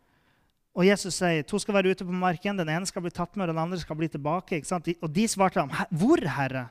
[0.74, 2.58] Og Jesus sier to skal være ute på marken.
[2.58, 4.58] Den ene skal bli tatt med, den andre skal bli tilbake.
[5.00, 6.70] Og de svarte ham, 'Hvor, Herre?'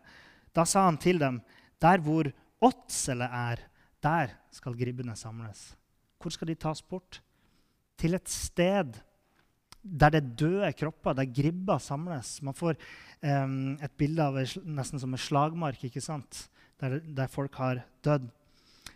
[0.53, 1.41] Da sa han til dem,
[1.81, 2.29] der hvor
[2.61, 3.57] åtselet er,
[4.03, 5.75] der skal gribbene samles.
[6.21, 7.21] Hvor skal de tas bort?
[7.97, 8.93] Til et sted
[9.83, 12.41] der det døde kropper, der gribber samles.
[12.41, 12.75] Man får
[13.23, 16.47] um, et bilde av nesten som en slagmark, ikke sant?
[16.79, 18.29] Der, der folk har dødd.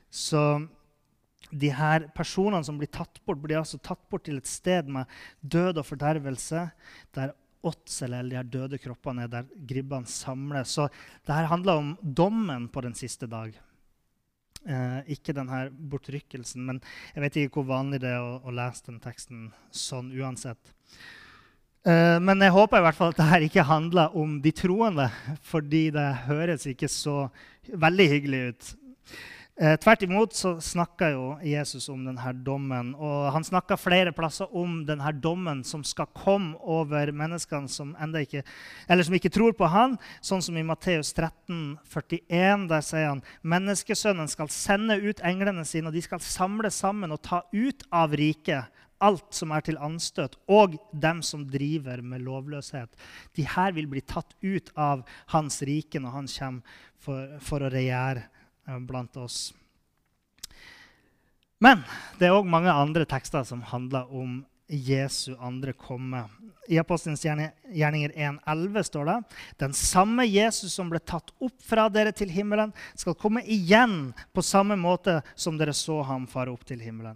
[0.10, 0.68] Så
[1.52, 5.08] de her personene som blir tatt bort, blir altså tatt bort til et sted med
[5.42, 6.66] død og fordervelse,
[7.16, 7.36] der
[7.68, 10.76] åtsel eller de her døde kroppene er der gribbene samles.
[10.76, 10.88] Så
[11.26, 13.56] dette handler om dommen på den siste dag.
[14.68, 16.66] Eh, ikke denne bortrykkelsen.
[16.68, 16.82] Men
[17.16, 20.74] jeg vet ikke hvor vanlig det er å, å lese den teksten sånn uansett.
[21.88, 25.08] Eh, men jeg håper i hvert fall at dette ikke handler om de troende,
[25.48, 27.30] fordi det høres ikke så
[27.72, 28.74] veldig hyggelig ut.
[29.60, 32.92] Eh, tvert imot så snakker jo Jesus om denne dommen.
[32.94, 38.44] Og han snakker flere plasser om denne dommen som skal komme over menneskene som, ikke,
[38.86, 42.68] som ikke tror på han, sånn som i Matteus 13, 41.
[42.70, 47.24] Der sier han menneskesønnen skal sende ut englene sine, og de skal samle sammen og
[47.26, 48.70] ta ut av riket
[49.02, 52.94] alt som er til anstøt, og dem som driver med lovløshet.
[53.38, 57.74] De her vil bli tatt ut av hans rike når han kommer for, for å
[57.74, 58.26] regjere
[58.88, 59.54] blant oss.
[61.60, 61.82] Men
[62.20, 66.26] det er òg mange andre tekster som handler om Jesu andre komme.
[66.68, 69.16] I Apostelens gjerninger 1,11 står det
[69.64, 74.44] den samme Jesus som ble tatt opp fra dere til himmelen, skal komme igjen på
[74.44, 77.16] samme måte som dere så ham fare opp til himmelen.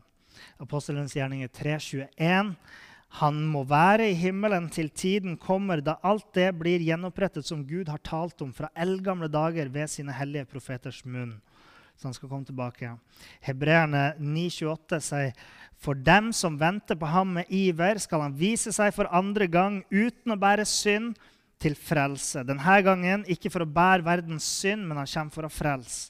[0.64, 2.56] Apostelens gjerninger 3,21
[3.20, 7.92] han må være i himmelen til tiden kommer da alt det blir gjenopprettet som Gud
[7.92, 11.34] har talt om fra eldgamle dager ved sine hellige profeters munn.
[12.00, 12.94] Så han skal komme tilbake.
[13.44, 15.36] Hebreerne 9,28 sier
[15.82, 19.82] for dem som venter på ham med iver, skal han vise seg for andre gang
[19.92, 21.16] uten å bære synd,
[21.62, 22.42] til frelse.
[22.48, 26.10] Denne gangen ikke for å bære verdens synd, men han kommer for å frelse.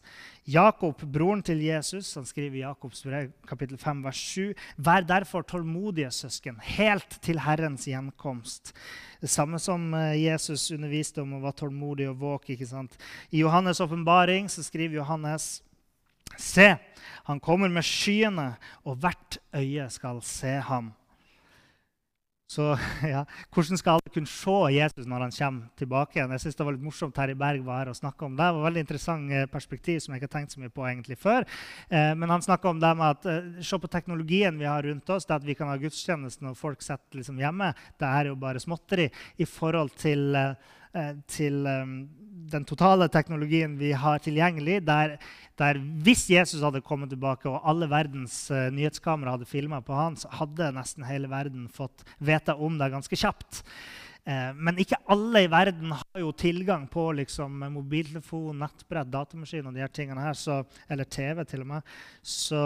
[0.49, 5.45] Jakob, broren til Jesus, han skriver i Jakobs brev, kapittel 5, vers 7.: Vær derfor
[5.45, 8.73] tålmodige, søsken, helt til Herrens gjenkomst.
[9.21, 12.49] Det samme som eh, Jesus underviste om å være tålmodig og våk.
[12.49, 12.97] ikke sant?
[13.29, 15.61] I Johannes' åpenbaring skriver Johannes
[16.37, 16.77] Se,
[17.27, 20.93] han kommer med skyene, og hvert øye skal se ham.
[22.51, 22.65] Så
[23.13, 26.33] ja, Hvordan skal alle kunne se Jesus når han kommer tilbake igjen?
[26.35, 28.43] Jeg synes Det var litt morsomt Terje Berg var her og om det.
[28.43, 30.85] Det var et veldig interessant eh, perspektiv som jeg ikke har tenkt så mye på
[30.89, 31.47] egentlig før.
[31.89, 35.09] Eh, men han snakka om det med at eh, se på teknologien vi har rundt
[35.15, 35.25] oss.
[35.25, 37.71] det At vi kan ha gudstjeneste når folk sitter liksom hjemme.
[37.99, 41.95] Det er jo bare småtteri i forhold til, eh, eh til um,
[42.49, 44.81] den totale teknologien vi har tilgjengelig.
[44.85, 45.17] der
[45.61, 50.17] der hvis Jesus hadde kommet tilbake og alle verdens uh, nyhetskamera hadde filma på han,
[50.17, 53.61] så hadde nesten hele verden fått vite om det ganske kjapt.
[54.21, 59.77] Uh, men ikke alle i verden har jo tilgang på liksom, mobiltelefon, nettbrett, datamaskin og
[59.77, 61.95] de her tingene her, så, eller TV til og med.
[62.25, 62.61] Så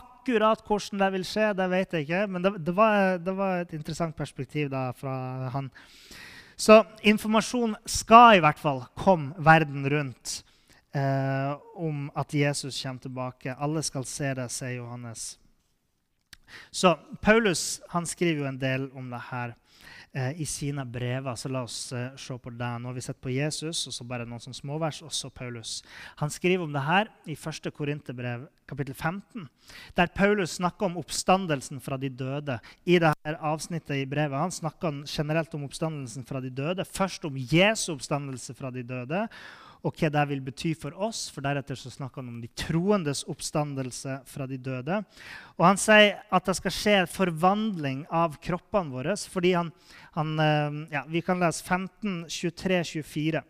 [0.00, 2.22] akkurat hvordan det vil skje, det vet jeg ikke.
[2.32, 5.16] Men det, det, var, det var, et interessant perspektiv da fra
[5.56, 5.70] han.
[6.56, 10.38] Så informasjon skal i hvert fall komme verden rundt
[10.96, 13.56] eh, om at Jesus kommer tilbake.
[13.60, 15.34] Alle skal se det, sier Johannes.
[16.70, 19.52] Så Paulus han skriver jo en del om det her
[20.16, 21.36] eh, i sine brever.
[21.36, 22.70] Så la oss eh, se på det.
[22.80, 25.78] Nå har vi sett på Jesus, og så bare noen sånne småvers, og så Paulus.
[26.22, 27.70] Han skriver om det her i 1.
[27.76, 29.46] Korinterbrev, kapittel 15,
[29.98, 32.58] der Paulus snakker om oppstandelsen fra de døde.
[32.88, 36.88] I dette avsnittet i brevet han snakker generelt om oppstandelsen fra de døde.
[36.88, 39.26] Først om Jesu oppstandelse fra de døde
[39.84, 41.26] og hva det vil bety for oss.
[41.32, 45.02] For deretter så snakker han om de troendes oppstandelse fra de døde.
[45.58, 49.16] Og han sier at det skal skje forvandling av kroppene våre.
[49.16, 49.72] fordi han,
[50.16, 53.44] han eh, ja, Vi kan lese 15, 23, 24.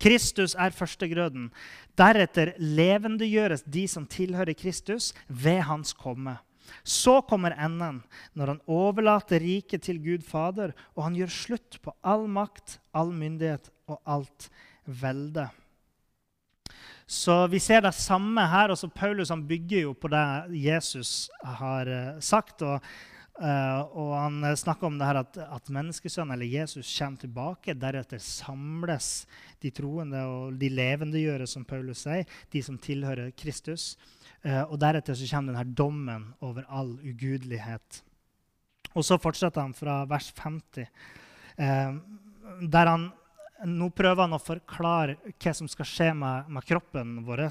[0.00, 1.50] Kristus er førstegrøden.
[1.98, 6.38] Deretter levendegjøres de som tilhører Kristus, ved hans komme.
[6.84, 8.02] Så kommer enden,
[8.32, 13.12] når han overlater riket til Gud Fader, og han gjør slutt på all makt, all
[13.12, 14.48] myndighet og alt
[14.84, 15.48] velde.
[17.06, 18.72] Så vi ser det samme her.
[18.72, 22.62] også Paulus han bygger jo på det Jesus har uh, sagt.
[22.62, 22.80] og
[23.34, 27.74] Uh, og han snakker om det her at, at menneskesønnen, eller Jesus, kommer tilbake.
[27.74, 29.26] Deretter samles
[29.58, 33.96] de troende og de levendegjøre, som Paulus sier, de som tilhører Kristus.
[34.70, 38.04] Og deretter så kommer denne dommen over all ugudelighet.
[38.94, 40.86] Og så fortsetter han fra vers 50,
[41.58, 41.98] uh,
[42.62, 43.10] der han
[43.64, 47.44] nå prøver han å forklare hva som skal skje med, med kroppen vår.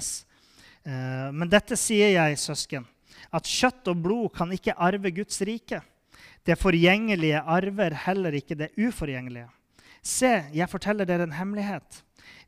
[1.32, 2.86] men dette sier jeg, søsken
[3.34, 5.80] at kjøtt og blod kan ikke arve Guds rike.
[6.44, 9.48] Det forgjengelige arver heller ikke det uforgjengelige.
[10.04, 12.02] Se, jeg forteller dere en hemmelighet.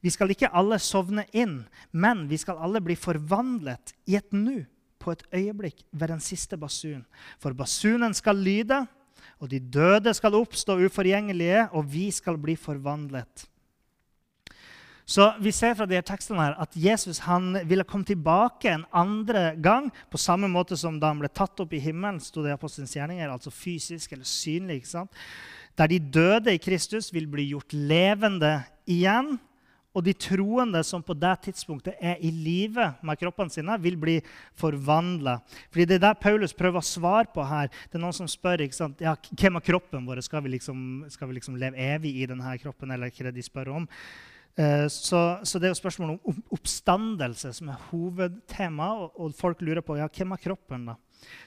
[0.05, 1.63] Vi skal ikke alle sovne inn,
[1.93, 4.67] men vi skal alle bli forvandlet i et nu,
[5.01, 7.05] på et øyeblikk, ved den siste basun.
[7.41, 8.85] For basunen skal lyde,
[9.41, 13.47] og de døde skal oppstå uforgjengelige, og vi skal bli forvandlet.
[15.07, 18.83] Så vi ser fra de her tekstene her at Jesus han ville komme tilbake en
[18.91, 22.51] andre gang, på samme måte som da han ble tatt opp i himmelen, sto det
[22.51, 24.81] i Apostelens gjerninger, altså fysisk eller synlig.
[24.81, 25.23] ikke sant?
[25.79, 28.59] Der de døde i Kristus vil bli gjort levende
[28.91, 29.37] igjen.
[29.97, 34.19] Og de troende som på det tidspunktet er i live med kroppene sine, vil bli
[34.59, 35.39] forvandla.
[35.71, 37.71] Fordi det er det Paulus prøver å svare på her.
[37.89, 39.01] Det er noen som spør ikke sant?
[39.01, 42.59] Ja, hvem av kroppen vår skal vi, liksom, skal vi liksom leve evig i denne
[42.61, 42.91] kroppen.
[42.91, 43.89] eller hva de spør om.
[44.57, 48.89] Eh, så, så, det er jo spørsmålet om oppstandelse som er hovedtema.
[49.03, 50.89] Og, og, folk lurer på ja, hvem er kroppen.
[50.89, 50.97] da?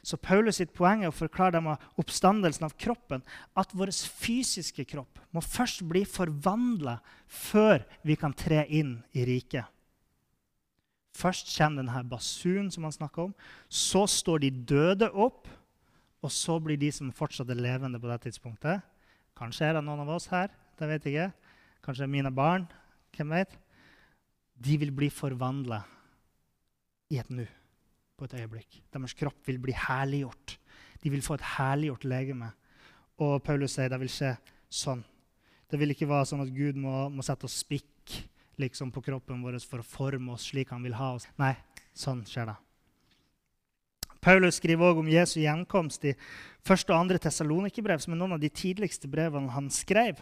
[0.05, 3.23] Så Paulus sitt poeng er å forklare dem av oppstandelsen av kroppen
[3.57, 9.65] at vår fysiske kropp må først bli forvandla før vi kan tre inn i riket.
[11.19, 13.33] Først kommer denne basunen som han snakker om.
[13.67, 15.49] Så står de døde opp.
[16.19, 18.81] Og så blir de som fortsatt er levende på det tidspunktet
[19.39, 20.51] Kanskje er det noen av oss her.
[20.75, 21.53] det vet jeg ikke.
[21.85, 22.67] Kanskje mine barn.
[23.15, 23.55] Hvem vet?
[24.59, 25.81] De vil bli forvandla
[27.09, 27.45] i et nu,
[28.17, 28.81] på et øyeblikk.
[28.93, 30.57] Deres kropp vil bli herliggjort.
[31.03, 32.51] De vil få et herliggjort legeme.
[33.23, 34.33] Og Paulus sier det vil skje
[34.69, 35.03] sånn.
[35.69, 38.15] Det vil ikke være sånn at Gud må, må sette oss spikk
[38.59, 41.27] liksom, på kroppen vår for å forme oss slik han vil ha oss.
[41.39, 41.53] Nei,
[41.95, 42.57] sånn skjer det.
[44.19, 46.89] Paulus skriver også om Jesu gjenkomst i 1.
[46.91, 47.19] og 2.
[47.23, 50.19] Tessalonikerbrev, som er noen av de tidligste brevene han skrev.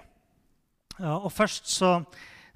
[0.97, 1.95] Ja, og først så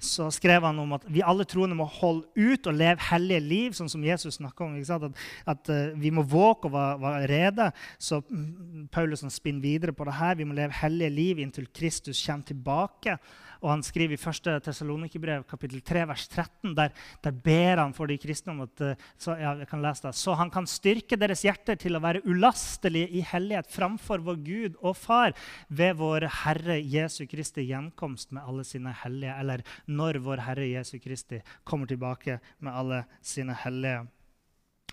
[0.02, 3.76] så skrev han om at vi alle troende må holde ut og leve hellige liv,
[3.76, 4.74] sånn som Jesus snakka om.
[4.82, 5.22] At,
[5.54, 7.68] at uh, vi må våke og være, være rede.
[8.02, 10.38] Så mm, Paulus spinner videre på det her.
[10.40, 13.18] Vi må leve hellige liv inntil Kristus kommer tilbake.
[13.62, 14.48] Og han skriver i 1.
[14.66, 19.04] Tessalonikerbrev kapittel 3, vers 13, der, der, ber han for de kristne om at eh,
[19.14, 22.24] så, ja, jeg kan lese det, så han kan styrke deres hjerter til å være
[22.26, 25.36] ulastelige i hellighet framfor vår Gud og Far
[25.70, 30.98] ved vår Herre Jesu Kristi gjenkomst med alle sine hellige, eller når vår Herre Jesu
[31.02, 34.02] Kristi kommer tilbake med alle sine hellige.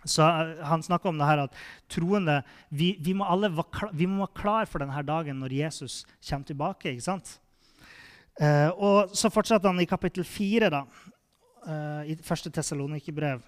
[0.03, 1.59] Så uh, Han snakker om det her at
[1.91, 2.39] troende
[2.69, 6.03] vi, vi må alle være klar, vi må være klar for denne dagen når Jesus
[6.23, 6.93] kommer tilbake.
[6.93, 7.39] ikke sant?
[8.39, 10.85] Uh, og Så fortsetter han i kapittel 4 da,
[11.67, 13.41] eh, i første Tessalonikerbrev.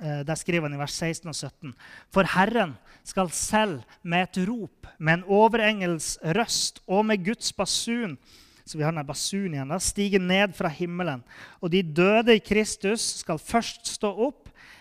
[0.00, 1.74] Eh, der skriver han i vers 16 og 17.:
[2.14, 8.16] For Herren skal selv med et rop, med en overengels røst og med Guds basun
[8.70, 11.24] så vi har denne basun igjen da, stige ned fra himmelen.
[11.58, 14.39] Og de døde i Kristus skal først stå opp.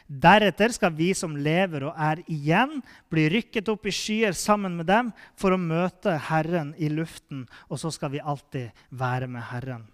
[0.09, 2.79] Deretter skal vi som lever og er igjen,
[3.13, 7.45] bli rykket opp i skyer sammen med dem for å møte Herren i luften.
[7.69, 9.85] Og så skal vi alltid være med Herren.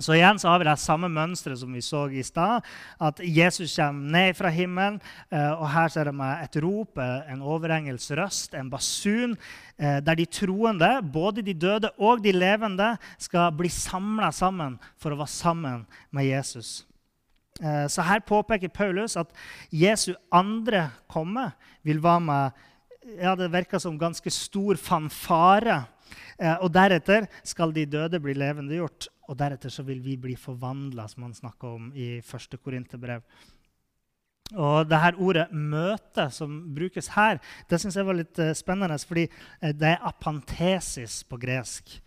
[0.00, 2.64] Så igjen så har vi det samme mønsteret som vi så i stad.
[3.00, 5.00] At Jesus kommer ned fra himmelen.
[5.28, 9.36] Eh, og her ser vi et rop, eh, en overengels røst, en basun,
[9.78, 15.12] eh, der de troende, både de døde og de levende, skal bli samla sammen for
[15.12, 16.89] å være sammen med Jesus.
[17.60, 19.32] Eh, så her påpeker Paulus at
[19.72, 21.50] Jesu andre komme
[21.84, 22.66] vil være med
[23.16, 25.84] ja, Det virker som ganske stor fanfare.
[26.38, 29.08] Eh, og deretter skal de døde bli levendegjort.
[29.28, 32.58] Og deretter så vil vi bli forvandla, som han snakker om i 1.
[32.62, 33.24] Korinterbrev.
[34.52, 37.38] Og det her ordet 'møte' som brukes her,
[37.70, 39.28] det syns jeg var litt eh, spennende, fordi
[39.62, 42.00] det er apantesis på gresk.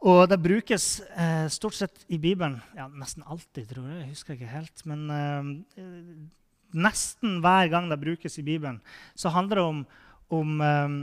[0.00, 3.98] Og det brukes eh, stort sett i Bibelen ja, Nesten alltid, tror jeg.
[4.00, 4.84] Jeg husker ikke helt.
[4.88, 5.82] Men eh,
[6.72, 8.80] nesten hver gang det brukes i Bibelen,
[9.14, 9.82] så handler det om,
[10.40, 10.94] om, eh,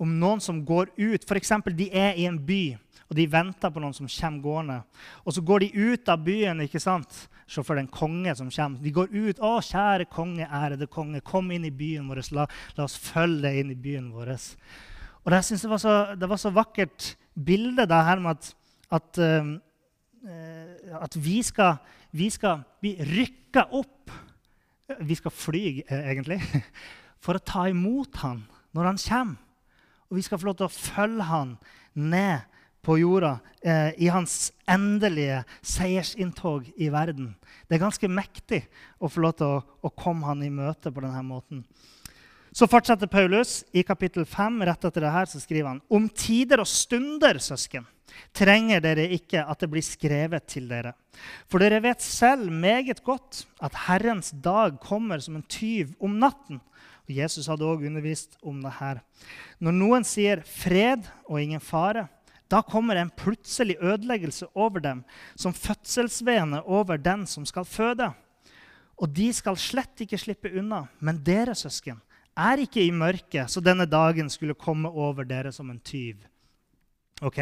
[0.00, 1.28] om noen som går ut.
[1.28, 1.52] F.eks.
[1.76, 2.78] de er i en by,
[3.10, 4.78] og de venter på noen som kommer gående.
[5.24, 6.64] Og så går de ut av byen.
[6.64, 7.26] ikke sant?
[7.46, 8.80] Se for deg en konge som kommer.
[8.80, 9.36] De går ut.
[9.38, 13.60] 'Å, kjære konge, ærede konge, kom inn i byen vår.' La, la oss følge deg
[13.60, 14.32] inn i byen vår.
[15.26, 18.50] Og det synes det var så, det var så vakkert bilde det her med at,
[18.98, 21.76] at, uh, at vi, skal,
[22.12, 24.12] vi, skal, bli rykka opp.
[25.02, 26.40] Vi skal fly, egentlig,
[27.24, 28.44] for å ta imot han
[28.76, 29.42] når han kommer.
[30.06, 31.56] Og vi skal få lov til å følge han
[31.98, 32.44] ned
[32.86, 33.32] på jorda
[33.66, 37.32] eh, i hans endelige seiersinntog i verden.
[37.66, 38.60] Det er ganske mektig
[39.02, 41.64] å få lov til å, å komme han i møte på denne måten.
[42.56, 44.62] Så fortsetter Paulus i kapittel 5.
[44.64, 47.84] Rett etter det her så skriver han om tider og stunder, søsken,
[48.32, 50.94] trenger dere ikke at det blir skrevet til dere.
[51.52, 56.62] For dere vet selv meget godt at Herrens dag kommer som en tyv om natten.
[57.04, 59.04] Og Jesus hadde også undervist om det her.
[59.60, 62.08] Når noen sier 'fred' og 'ingen fare',
[62.48, 65.04] da kommer en plutselig ødeleggelse over dem,
[65.36, 68.14] som fødselsvene over den som skal føde.
[68.96, 70.86] Og de skal slett ikke slippe unna.
[71.00, 72.00] Men dere, søsken,
[72.36, 76.20] er ikke i mørket, så denne dagen skulle komme over dere som en tyv.
[77.24, 77.40] Ok?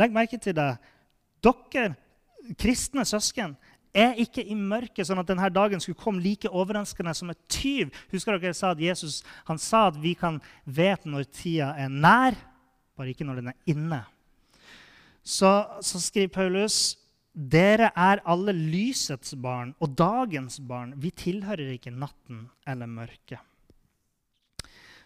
[0.00, 0.70] Legg merke til det.
[1.44, 1.92] Dere
[2.58, 3.56] kristne søsken
[3.92, 7.92] er ikke i mørket, sånn at denne dagen skulle komme like overraskende som et tyv.
[8.14, 9.20] Husker dere sa at Jesus
[9.50, 12.38] han sa at vi kan vite når tida er nær,
[12.96, 14.02] bare ikke når den er inne
[15.22, 16.80] så, så skriver Paulus
[17.32, 20.92] dere er alle lysets barn og dagens barn.
[21.00, 23.40] Vi tilhører ikke natten eller mørket.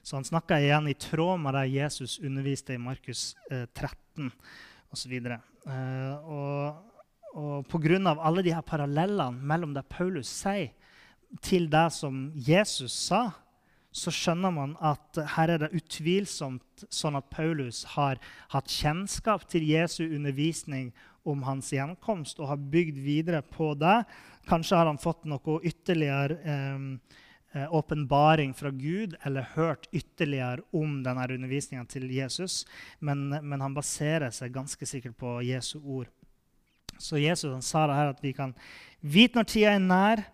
[0.06, 4.28] Så han snakka igjen i tråd med det Jesus underviste i Markus eh, 13
[4.94, 5.14] osv.
[5.16, 7.00] Eh, og,
[7.34, 7.98] og pga.
[8.14, 10.70] alle de her parallellene mellom det Paulus sier,
[11.42, 13.32] til det som Jesus sa,
[13.90, 18.22] så skjønner man at her er det utvilsomt sånn at Paulus har
[18.54, 20.92] hatt kjennskap til Jesu undervisning
[21.26, 24.04] om hans gjenkomst og har bygd videre på det.
[24.46, 27.24] Kanskje har han fått noe ytterligere eh, eh
[27.54, 32.64] åpenbaring fra Gud eller hørt ytterligere om denne undervisninga til Jesus,
[33.00, 36.10] men, men, han baserer seg ganske sikkert på Jesu ord.
[36.98, 38.54] Så Jesus han sa det her at vi kan
[39.00, 40.24] vite når tida er nær,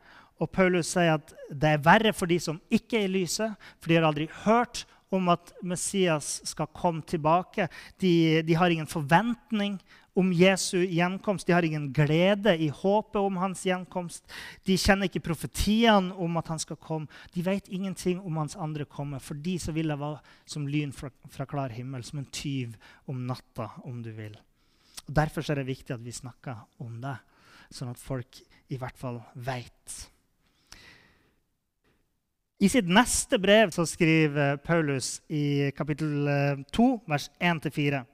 [0.43, 3.91] og Paulus sier at det er verre for de som ikke er i lyset, for
[3.91, 7.69] de har aldri hørt om at Messias skal komme tilbake.
[8.01, 9.77] De, de, har ingen forventning
[10.15, 11.47] om Jesu gjenkomst.
[11.47, 14.25] De har ingen glede i håpet om hans gjenkomst.
[14.67, 17.09] De kjenner ikke profetiene om at han skal komme.
[17.33, 19.21] De vet ingenting om hans andre komme.
[19.21, 22.77] For de så vil det være som lyn fra, fra klar himmel, som en tyv
[23.09, 24.37] om natta, om du vil.
[25.09, 27.17] Og Derfor er det viktig at vi snakker om det,
[27.73, 28.43] sånn at folk
[28.73, 30.01] i hvert fall veit.
[32.63, 36.29] I sitt neste brev så skriver Paulus i kapittel
[36.71, 38.05] 2, eh, vers 1-4.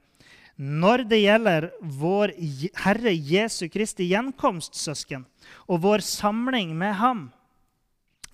[0.59, 2.33] Når det gjelder vår
[2.83, 5.23] Herre Jesu Kristi gjenkomst, søsken,
[5.71, 7.29] og vår samling med ham,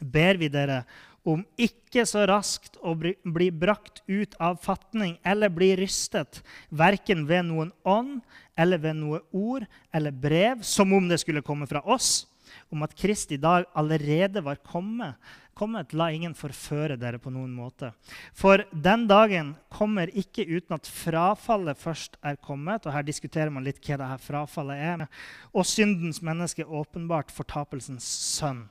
[0.02, 0.82] ber vi dere
[1.26, 7.46] om ikke så raskt å bli brakt ut av fatning eller bli rystet, verken ved
[7.48, 8.20] noen ånd
[8.58, 12.26] eller ved noe ord eller brev, som om det skulle komme fra oss,
[12.72, 15.20] om at Kristi dag allerede var kommet
[15.56, 17.92] kommet, la ingen forføre dere på noen måte.
[18.36, 22.86] For den dagen kommer ikke uten at frafallet først er kommet.
[22.86, 25.06] Og her diskuterer man litt hva dette frafallet er.
[25.56, 28.66] Og syndens menneske åpenbart fortapelsens sønn.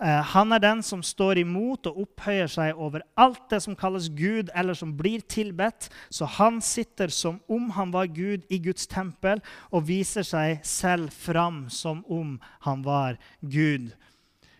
[0.00, 4.08] Eh, han er den som står imot og opphøyer seg over alt det som kalles
[4.10, 5.88] Gud, eller som blir tilbedt.
[6.10, 11.14] Så han sitter som om han var Gud i Guds tempel, og viser seg selv
[11.14, 13.92] fram som om han var Gud.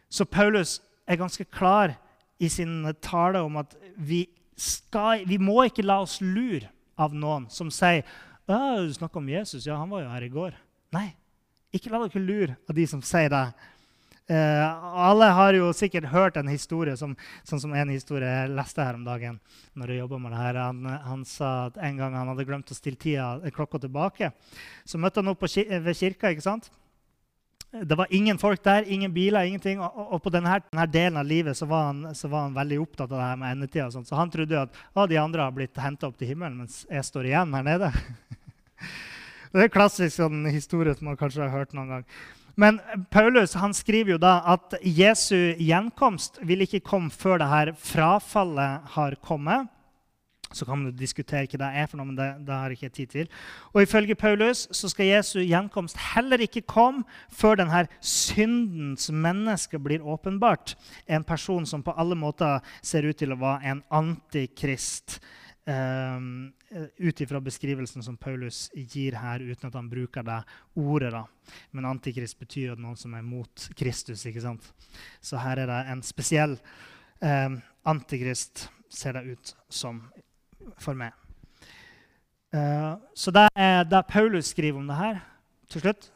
[0.09, 1.97] Så Paulus er ganske klar
[2.39, 4.27] i sin tale om at vi,
[4.57, 8.07] skal, vi må ikke la oss lure av noen som sier
[8.45, 9.67] du snakker om Jesus.
[9.67, 10.57] Ja, han var jo her i går.
[10.93, 11.09] Nei,
[11.75, 13.47] ikke la dere lure av de som sier det.
[14.25, 17.13] Uh, alle har jo sikkert hørt en historie, som,
[17.45, 19.37] sånn som en historie jeg leste her om dagen.
[19.75, 20.55] når jeg med det her.
[20.55, 24.31] Han, han, sa at en gang han hadde glemt å stille tida, klokka tilbake.
[24.85, 26.31] Så møtte han opp kir ved kirka.
[26.31, 26.71] ikke sant?
[27.83, 29.81] Det var ingen folk der, ingen biler, ingenting.
[29.83, 32.79] Og, og på denne, denne, delen av livet så var, han, så var, han, veldig
[32.81, 33.91] opptatt av det her med endetida.
[33.91, 37.05] Så han trodde at å, de andre har blitt henta opp til himmelen, mens jeg
[37.05, 37.91] står igjen her nede.
[39.51, 42.09] det er en klassisk sånn historie som man kanskje har hørt noen gang.
[42.57, 42.79] Men
[43.11, 48.93] Paulus han skriver jo da at Jesu gjenkomst vil ikke komme før det her frafallet
[48.95, 49.71] har kommet.
[50.55, 52.95] Så kan man diskutere hva det er, for noe, men det, det har jeg ikke
[52.95, 53.31] tid til.
[53.73, 57.03] Og Ifølge Paulus så skal Jesu gjenkomst heller ikke komme
[57.33, 60.77] før denne syndens menneske blir åpenbart.
[61.11, 65.19] En person som på alle måter ser ut til å være en antikrist.
[65.65, 66.53] Um,
[67.01, 70.43] ut ifra beskrivelsen som Paulus gir her, uten at han bruker det
[70.77, 71.13] ordet.
[71.15, 71.25] da.
[71.71, 74.27] Men antikrist betyr jo noen som er mot Kristus.
[74.27, 74.67] ikke sant?
[75.25, 76.59] Så her er det en spesiell
[77.21, 80.03] um, antikrist, ser det ut som
[80.79, 81.17] for meg.
[82.55, 85.23] Uh, så det er det Paulus skriver om det her.
[85.73, 86.11] Til slutt,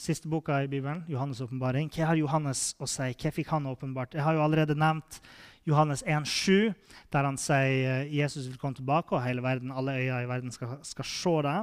[0.00, 1.92] siste boka i Bibelen, Johannes' åpenbaring.
[1.92, 3.12] Hva har Johannes å si?
[3.12, 4.16] Hva fikk han åpenbart?
[4.16, 5.20] Jeg har jo allerede nevnt
[5.64, 6.74] Johannes 1,7,
[7.12, 10.76] der han sier Jesus vil komme tilbake, og hele verden, alle øyer i verden skal,
[10.84, 11.56] skal se det.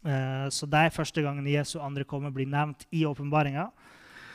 [0.00, 3.68] Eh, så det er første gangen Jesu andre komme blir nevnt i åpenbaringa.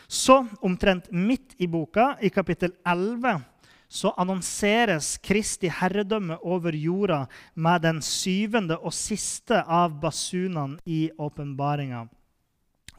[0.07, 3.41] Så, omtrent midt i boka, i kapittel 11,
[3.89, 7.25] så annonseres Kristi herredømme over jorda
[7.55, 12.05] med den syvende og siste av basunene i åpenbaringa.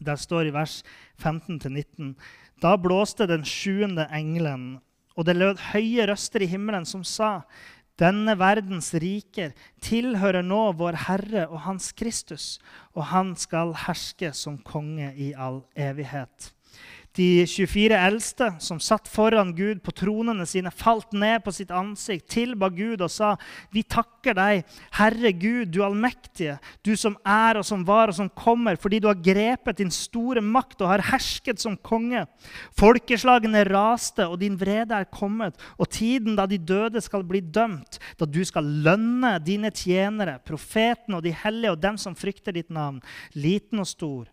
[0.02, 0.82] Der står i vers
[1.22, 2.14] 15-19.:
[2.60, 4.80] Da blåste den sjuende engelen,
[5.16, 7.40] og det lød høye røster i himmelen som sa:"
[7.96, 12.58] Denne verdens riker tilhører nå vår Herre og Hans Kristus,
[12.92, 16.52] og han skal herske som konge i all evighet.
[17.16, 22.26] De 24 eldste som satt foran Gud på tronene sine, falt ned på sitt ansikt,
[22.28, 23.36] tilba Gud og sa,
[23.72, 28.28] 'Vi takker deg, Herre Gud, du allmektige, du som er og som var og som
[28.28, 32.26] kommer, fordi du har grepet din store makt og har hersket som konge.'
[32.76, 37.98] Folkeslagene raste, og din vrede er kommet, og tiden da de døde skal bli dømt,
[38.18, 42.68] da du skal lønne dine tjenere, profetene og de hellige og dem som frykter ditt
[42.68, 43.00] navn,
[43.34, 44.26] liten og stor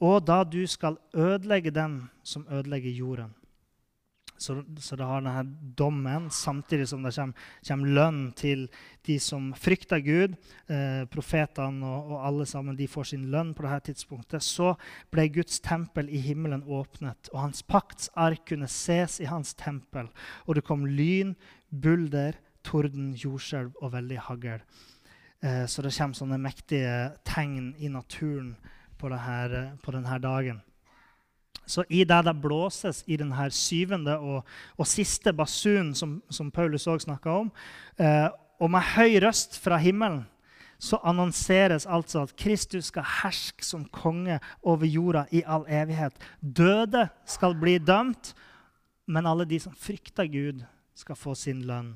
[0.00, 3.34] og da du skal ødelegge dem som ødelegger jorden.
[4.40, 8.62] Så, så det har denne dommen, samtidig som det kommer, kommer lønn til
[9.04, 10.36] de som frykter Gud.
[10.64, 14.40] Eh, profetene og, og, alle sammen de får sin lønn på dette tidspunktet.
[14.40, 14.72] Så
[15.12, 20.08] ble Guds tempel i himmelen åpnet, og hans paktsark kunne ses i hans tempel.
[20.48, 21.36] Og det kom lyn,
[21.68, 24.64] bulder, torden, jordskjelv og veldig hagl.
[25.44, 28.54] Eh, så det kommer sånne mektige tegn i naturen
[29.00, 30.60] på, denne, på denne dagen.
[31.70, 34.44] Så i det det blåses i denne syvende og,
[34.76, 37.50] og siste basunen, som, som, Paulus òg snakka om,
[37.98, 38.26] eh,
[38.60, 40.24] og med høy røst fra himmelen,
[40.80, 46.16] så annonseres altså at Kristus skal herske som konge over jorda i all evighet.
[46.40, 48.32] Døde skal bli dømt,
[49.06, 50.64] men alle de som frykter Gud,
[50.96, 51.94] skal få sin lønn.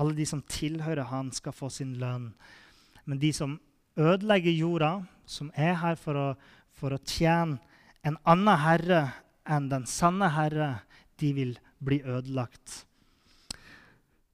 [0.00, 2.30] Alle de som tilhører Han, skal få sin lønn.
[3.04, 3.58] Men de som
[3.96, 4.92] ødelegger jorda,
[5.26, 6.26] som er her for å,
[6.76, 7.58] for å tjene
[8.06, 9.00] en annen herre
[9.46, 10.76] enn den sanne herre,
[11.18, 12.84] de vil bli ødelagt.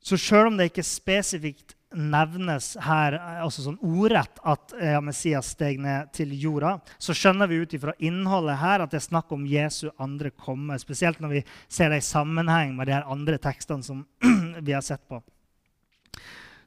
[0.03, 5.81] Så selv om det ikke spesifikt nevnes her altså sånn ordrett at ja, Messias steg
[5.83, 9.45] ned til jorda, så skjønner vi ut ifra innholdet her at det er snakk om
[9.49, 10.79] Jesu andre komme.
[10.81, 14.05] Spesielt når vi ser det i sammenheng med de her andre tekstene som
[14.67, 15.21] vi har sett på.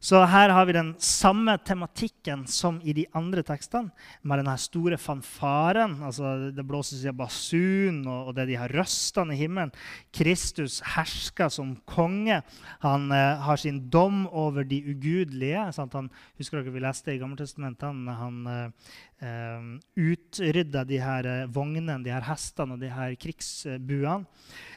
[0.06, 3.90] Så her har vi den samme tematikken som i de andre tekstene,
[4.22, 5.96] med denne store fanfaren.
[6.06, 9.74] altså Det blåses i basun, og, og det er de her røstene i himmelen.
[10.14, 12.38] Kristus hersker som konge.
[12.86, 15.66] Han eh, har sin dom over de ugudelige.
[15.74, 15.98] Sant?
[15.98, 17.90] Han, husker dere vi leste i Gammeltestamentet?
[17.90, 18.96] Han, han eh,
[19.26, 24.26] eh utrydda de her eh, vognene, de her hestene og de her krigsbuene.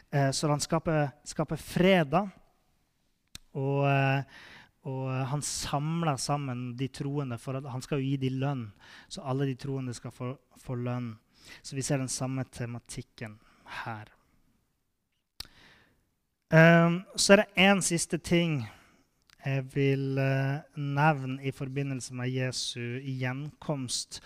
[0.09, 2.15] Eh, så han skaper, skaper fred.
[2.17, 2.31] da.
[3.53, 3.85] Og...
[4.89, 8.67] Og eh, han samler sammen de troende, for han skal jo gi dem lønn.
[9.09, 11.13] Så alle de troende skal få, få lønn.
[11.63, 13.39] Så vi ser den samme tematikken
[13.85, 14.11] her.
[16.49, 18.63] Um, så er det én siste ting
[19.45, 24.23] jeg vil uh, nevne i forbindelse med Jesu gjenkomst.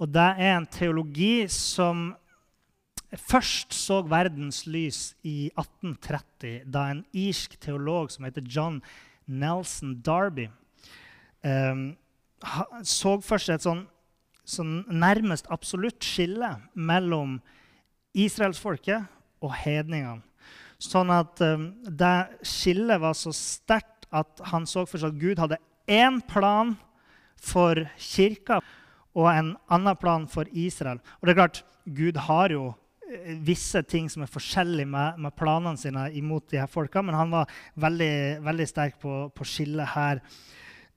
[0.00, 2.14] Og det er en teologi som
[3.12, 8.80] først så verdens lys i 1830, da en irsk teolog som heter John
[9.26, 10.48] Nelson Darby
[11.42, 11.96] um,
[12.84, 13.84] så for seg et sånn,
[14.46, 17.38] sånn, nærmest absolutt skille mellom
[18.16, 19.06] israelsfolket
[19.44, 20.22] og hedningene.
[20.82, 22.16] Sånn at um, det
[22.46, 26.74] skillet var så sterkt at han så for seg at Gud hadde én plan
[27.40, 28.60] for kirka
[29.16, 31.00] og en annen plan for Israel.
[31.18, 32.74] Og det er klart, Gud har jo
[33.46, 37.32] visse ting som er forskjellige med, med, planene sine imot de her folka, men han
[37.32, 40.22] var veldig, veldig sterk på, på skillet her.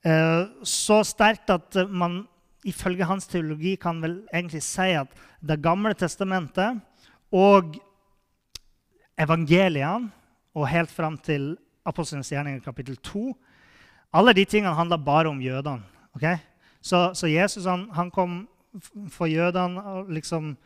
[0.06, 2.22] Eh, så sterkt at man
[2.68, 5.08] ifølge hans teologi kan vel egentlig si at
[5.40, 6.82] Det gamle testamentet
[7.32, 7.78] og
[9.16, 10.12] evangeliene
[10.56, 11.56] og helt fram til
[11.86, 13.32] Apostelens gjerninger kapittel 2
[14.14, 15.84] Alle de tingene handler bare om jødene.
[16.16, 16.38] Okay?
[16.82, 18.48] Så, så, Jesus han, han kom
[19.10, 20.58] for jødene og liksom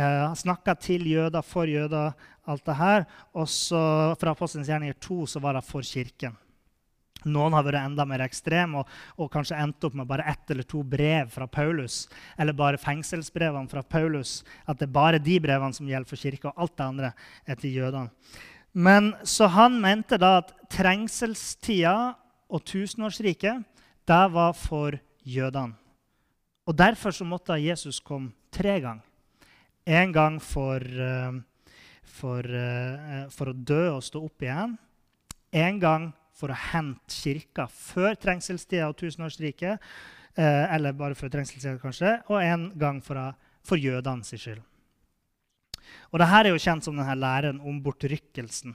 [0.00, 2.14] han snakka til jøder, for jøder,
[2.48, 3.04] alt det her.
[3.36, 3.82] Og så
[4.20, 6.38] fra Apostelens gjerninger 2 så var det for kirken.
[7.28, 10.66] Noen har vært enda mer ekstreme og, og, kanskje endt opp med bare ett eller
[10.66, 12.06] to brev fra Paulus.
[12.40, 14.40] Eller bare fengselsbrevene fra Paulus.
[14.66, 17.12] At det er bare de brevene som gjelder for kirka, og alt det andre
[17.46, 18.10] er til jødene.
[18.72, 22.16] Men Så han mente da at trengselstida
[22.48, 23.62] og tusenårsriket
[24.08, 25.76] det var for jødene.
[26.66, 29.11] Og Derfor så måtte Jesus komme tre ganger.
[29.86, 31.32] En gang for, eh,
[32.02, 34.78] for, eh, for, å dø og stå opp igjen.
[35.52, 39.80] En gang for å hente kirka før trengselstida og tusenårsriket,
[40.36, 44.62] eh, eller bare før trengselstida, kanskje, og en gang for, for jødene sin skyld.
[46.12, 48.74] Og Dette er jo kjent som denne læren om bortrykkelsen.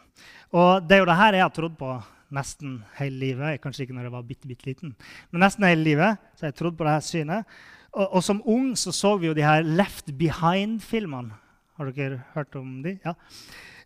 [0.53, 3.61] Og Det er jo det her jeg har trodd på nesten hele livet.
[3.61, 4.95] Kanskje ikke når jeg var bitte, bitte liten,
[5.31, 6.17] men nesten hele livet.
[6.35, 7.45] så jeg trodd på dette synet.
[7.97, 11.33] Og, som ung så, så vi jo de her Left Behind-filmene.
[11.77, 12.97] Har dere hørt om de?
[13.05, 13.13] Ja.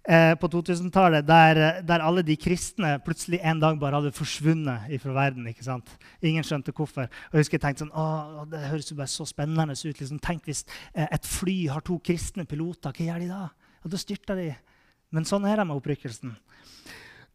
[0.01, 5.13] Eh, på 2000-tallet, der, der, alle de kristne plutselig en dag bare hadde forsvunnet fra
[5.13, 5.47] verden.
[5.47, 5.91] ikke sant?
[6.25, 7.05] Ingen skjønte hvorfor.
[7.05, 10.01] Og jeg husker jeg tenkte sånn, å, Det høres jo bare så spennende ut.
[10.01, 10.63] Liksom, tenk hvis
[10.95, 12.95] eh, et fly har to kristne piloter.
[12.95, 13.43] Hva gjør de da?
[13.85, 14.49] Og da styrter de.
[15.13, 16.33] Men sånn er det med opprykkelsen.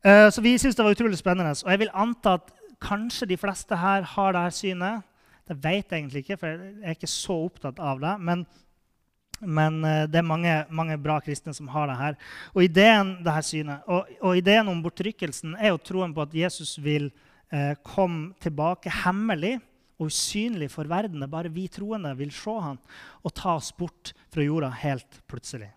[0.02, 1.54] Eh, så vi syntes det var utrolig spennende.
[1.62, 2.50] Og jeg vil anta at
[2.82, 5.06] kanskje de fleste her har det her synet.
[5.47, 8.14] Det vet jeg egentlig ikke, for jeg er ikke så opptatt av det.
[8.20, 8.47] men
[9.40, 12.14] men uh, det er mange, mange, bra kristne som har det her.
[12.55, 16.36] Og ideen, det her synet, og, og ideen om bortrykkelsen er jo troen på at
[16.36, 17.11] Jesus vil
[17.53, 19.59] eh, komme tilbake hemmelig
[20.01, 21.22] og usynlig for verden.
[21.22, 22.80] Er bare vi troende vil se han
[23.22, 25.68] og ta oss bort fra jorda helt plutselig.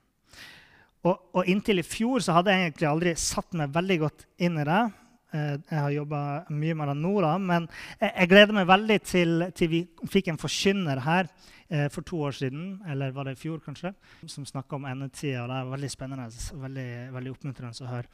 [1.07, 4.59] Og, og inntil i fjor så hadde jeg egentlig aldri satt meg veldig godt inn
[4.59, 4.81] i det.
[5.29, 6.19] Uh, jeg har jobba
[6.49, 7.67] mye med det nå, da, men
[8.01, 11.29] jeg, gleder meg veldig til, til vi fikk en forkynner her
[11.69, 13.93] eh, for to år siden, eller var det i fjor kanskje,
[14.25, 15.45] som snakka om endetida.
[15.47, 16.27] Det er veldig spennende
[16.65, 18.09] veldig, veldig oppmuntrende å høre.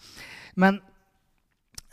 [0.59, 0.81] Men,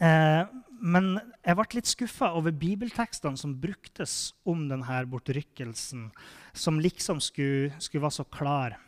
[0.03, 0.43] eh,
[0.83, 6.09] men jeg ble litt skuffa over bibeltekstene som bruktes om denne bortrykkelsen,
[6.53, 8.79] som liksom skulle, skulle være så klar.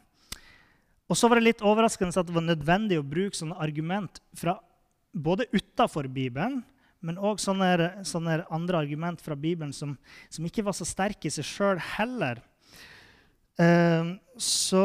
[1.05, 4.57] Og så var det litt overraskende at det var nødvendig å bruke sånne argument fra
[5.15, 6.63] både utafor Bibelen,
[7.05, 9.93] men òg sånne, sånne, andre argument fra Bibelen som,
[10.33, 12.41] som ikke var så sterke i seg sjøl heller.
[13.61, 14.85] Ehm, så,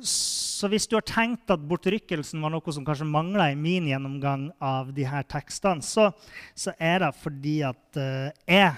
[0.00, 4.48] så, hvis du har tenkt at bortrykkelsen var noe som kanskje mangla i min gjennomgang
[4.62, 6.10] av de her tekstene, så,
[6.54, 8.72] så er det fordi at uh, jeg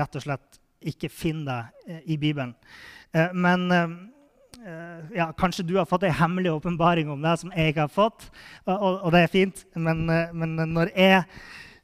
[0.00, 2.56] rett og slett ikke finner det uh, i Bibelen.
[3.14, 3.68] Uh, men
[5.14, 8.30] ja, kanskje du har fått en hemmelig åpenbaring om det som jeg har fått,
[8.64, 9.64] og, og det er fint.
[9.76, 11.22] Men, men når jeg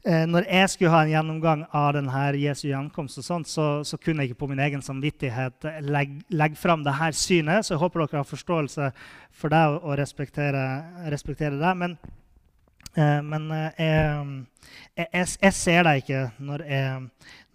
[0.04, 3.98] eh, når jeg skulle ha en gjennomgang av denne Jesu gjenkomst, og sånt, så, så,
[4.00, 7.66] kunne jeg ikke på min egen samvittighet legge, legge fram dette synet.
[7.66, 8.90] Så jeg håper dere har forståelse
[9.42, 11.74] for det og, respekterer respektere, det.
[11.76, 11.98] Men,
[12.96, 13.82] eh, men eh,
[14.96, 17.02] jeg, jeg, jeg, ser det ikke når jeg,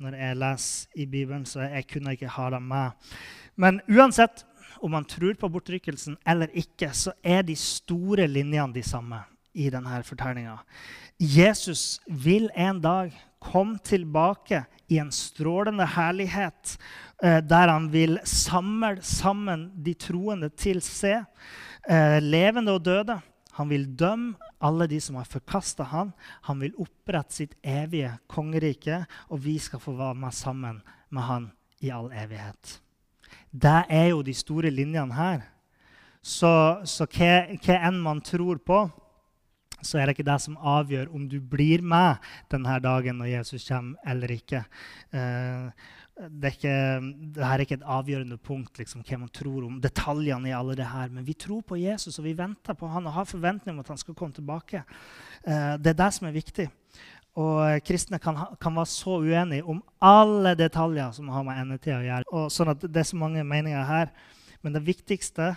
[0.05, 3.15] når jeg leser i Bibelen, så jeg kunne ikke ha det med.
[3.55, 4.43] Men uansett
[4.85, 9.23] om man tror på bortrykkelsen eller ikke, så er de store linjene de samme
[9.55, 10.59] i denne fortellinga.
[11.17, 16.75] Jesus vil en dag komme tilbake i en strålende herlighet,
[17.23, 21.25] eh, der han vil samle sammen de troende til seg,
[21.87, 23.19] eh, levende og døde.
[23.55, 26.13] Han vil dømme alle de som har forkasta han.
[26.49, 31.51] Han vil opprette sitt evige kongerike, og vi skal få være med sammen med han
[31.81, 32.81] i all evighet.
[33.51, 35.45] Det er jo de store linjene her.
[36.25, 36.51] Så,
[36.89, 38.85] så hva, hva enn man tror på,
[39.85, 43.67] så er det ikke det som avgjør om du blir med denne dagen når Jesus
[43.67, 44.63] kommer, eller ikke.
[45.13, 45.69] Uh,
[46.15, 46.75] det er ikke,
[47.35, 50.87] Dette er ikke et avgjørende punkt, liksom, hva man tror om detaljene i alle det
[50.87, 51.11] her.
[51.11, 53.91] Men vi tror på Jesus, og vi venter på han og har forventning om at
[53.91, 54.81] han skal komme tilbake.
[55.43, 56.69] Uh, det er det som er viktig.
[57.35, 62.05] Og kristne kan, kan, være så uenige om alle detaljer som har med endetida å
[62.05, 62.29] gjøre.
[62.31, 64.13] Og sånn at Det er så mange meninger her.
[64.63, 65.51] Men det viktigste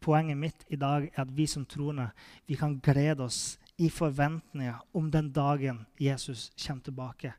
[0.00, 2.08] poenget mitt i dag er at vi som troende
[2.48, 7.34] vi kan glede oss i forventninger om den dagen Jesus kommer tilbake.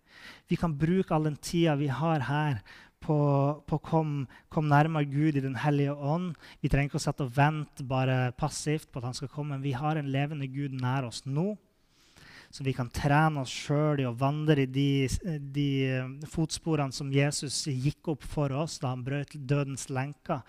[0.48, 2.62] Vi kan bruke all den tida vi har her,
[3.04, 3.16] på,
[3.60, 6.38] å komme, komme nærmere Gud i Den hellige ånd.
[6.64, 9.58] Vi trenger ikke å sette og vente bare passivt på at han skal komme.
[9.58, 11.54] Men vi har en levende Gud nær oss nå
[12.54, 15.08] så vi kan trene oss sjøl i å vandre i de,
[15.56, 20.44] de, eh, fotsporene som Jesus gikk opp for oss da han brøt dødens lenker.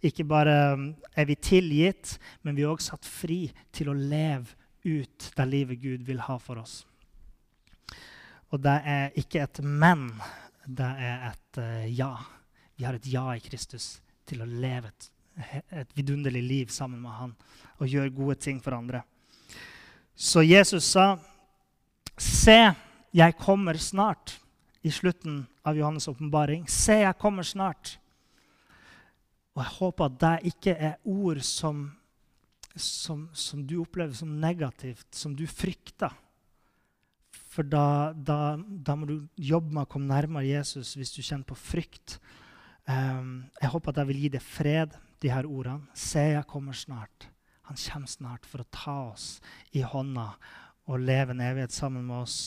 [0.00, 0.86] Ikke bare eh,
[1.20, 3.42] er vi tilgitt, men vi er også satt fri
[3.76, 4.56] til å leve
[4.88, 6.78] ut det livet Gud vil ha for oss.
[8.56, 10.08] Og det er ikke et men,
[10.64, 12.14] det er et uh, ja.
[12.80, 15.10] Vi har et ja i Kristus til å leve et,
[15.84, 17.36] et vidunderlig liv sammen med Han
[17.76, 19.04] og gjøre gode ting for andre.
[20.16, 21.18] Så Jesus sa
[22.20, 22.58] Se,
[23.16, 24.36] jeg kommer snart.
[24.84, 26.66] I slutten av Johannes' åpenbaring.
[26.68, 27.96] Se, jeg kommer snart.
[29.56, 31.82] Og jeg håper at det ikke er ord som,
[32.76, 36.12] som, som du opplever som negativt, som du frykter.
[37.50, 41.48] For da, da, da, må du jobbe med å komme nærmere Jesus hvis du kjenner
[41.48, 42.20] på frykt.
[42.86, 45.90] Um, jeg håper at jeg vil gi deg fred, de her ordene.
[45.98, 47.28] Se, jeg kommer snart.
[47.68, 49.26] Han kommer snart for å ta oss
[49.76, 50.30] i hånda
[50.90, 52.38] og leve en evighet sammen med oss.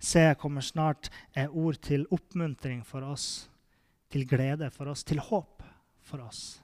[0.00, 3.48] Se, jeg kommer snart er ord til oppmuntring for oss,
[4.12, 5.64] til glede for oss, til håp
[6.04, 6.60] for oss.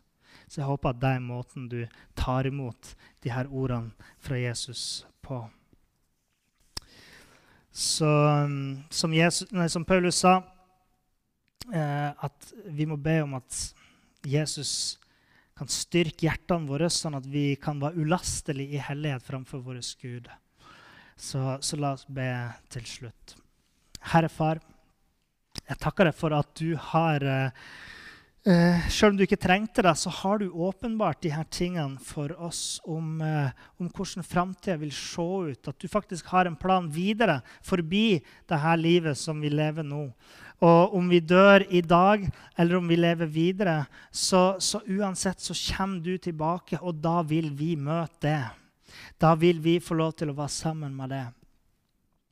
[0.46, 1.80] Så jeg håper at det er måten du
[2.18, 2.94] tar imot
[3.24, 3.92] de her ordene
[4.22, 5.40] fra Jesus på.
[7.76, 8.08] Så
[8.88, 10.38] som, Jesus, nei, som Paulus sa,
[11.74, 13.58] eh, at vi må be om at
[14.26, 14.96] Jesus
[15.56, 20.30] kan styrke hjertene våre, sånn at vi kan være ulastelige i hellighet framfor vår Gud.
[21.16, 22.28] Så, så, la oss be
[22.72, 23.36] til slutt.
[24.12, 24.60] Herre Far,
[25.66, 27.24] jeg takker deg for at du har
[28.46, 32.30] Eh, selv om du ikke trengte det, så har du åpenbart de her tingene for
[32.38, 33.50] oss om, eh,
[33.82, 35.66] om hvordan framtida vil se ut.
[35.66, 40.12] At du faktisk har en plan videre forbi det her livet som vi lever nå.
[40.62, 45.52] Og om vi dør i dag, eller om vi lever videre, så, så uansett så
[45.74, 48.65] kommer du tilbake, og da vil vi møte det.
[49.20, 51.26] Da vil vi få lov til å være sammen med det.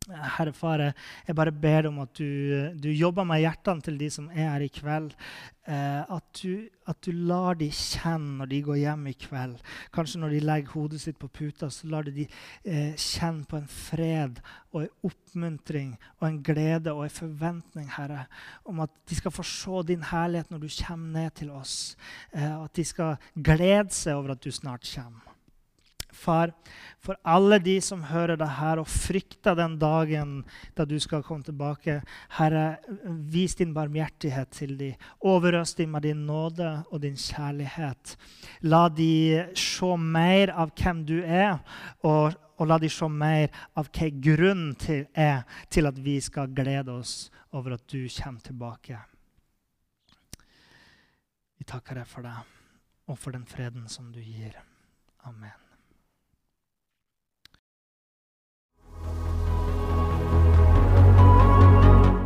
[0.04, 0.82] Herre Far,
[1.24, 2.28] jeg bare ber om at du,
[2.76, 5.14] du, jobber med hjertene til de som er her i kveld.
[5.64, 9.56] Eh, at, du, at, du, lar de kjenne når de går hjem i kveld.
[9.96, 13.56] Kanskje når de legger hodet sitt på puta, så lar du de eh, kjenne på
[13.62, 14.42] en fred
[14.74, 18.26] og en oppmuntring og en glede og en forventning, Herre,
[18.68, 21.94] om at de skal få se din herlighet når du kommer ned til oss.
[22.34, 25.33] Eh, at de skal glede seg over at du snart kommer.
[26.14, 26.52] Far,
[27.02, 30.36] for alle de som hører det her og frykter den dagen
[30.76, 31.98] da du skal komme tilbake.
[32.38, 32.78] Herre,
[33.34, 34.94] vis din barmhjertighet til dem.
[35.20, 38.16] Overøs dem med din nåde og din kjærlighet.
[38.62, 41.58] La de se mer av hvem du er,
[42.06, 46.54] og, og la de se mer av hva grunnen til er til at vi skal
[46.54, 49.02] glede oss over at du kommer tilbake.
[51.58, 52.38] Vi takker deg for det
[53.08, 54.56] og for den freden som du gir.
[55.24, 55.63] Amen.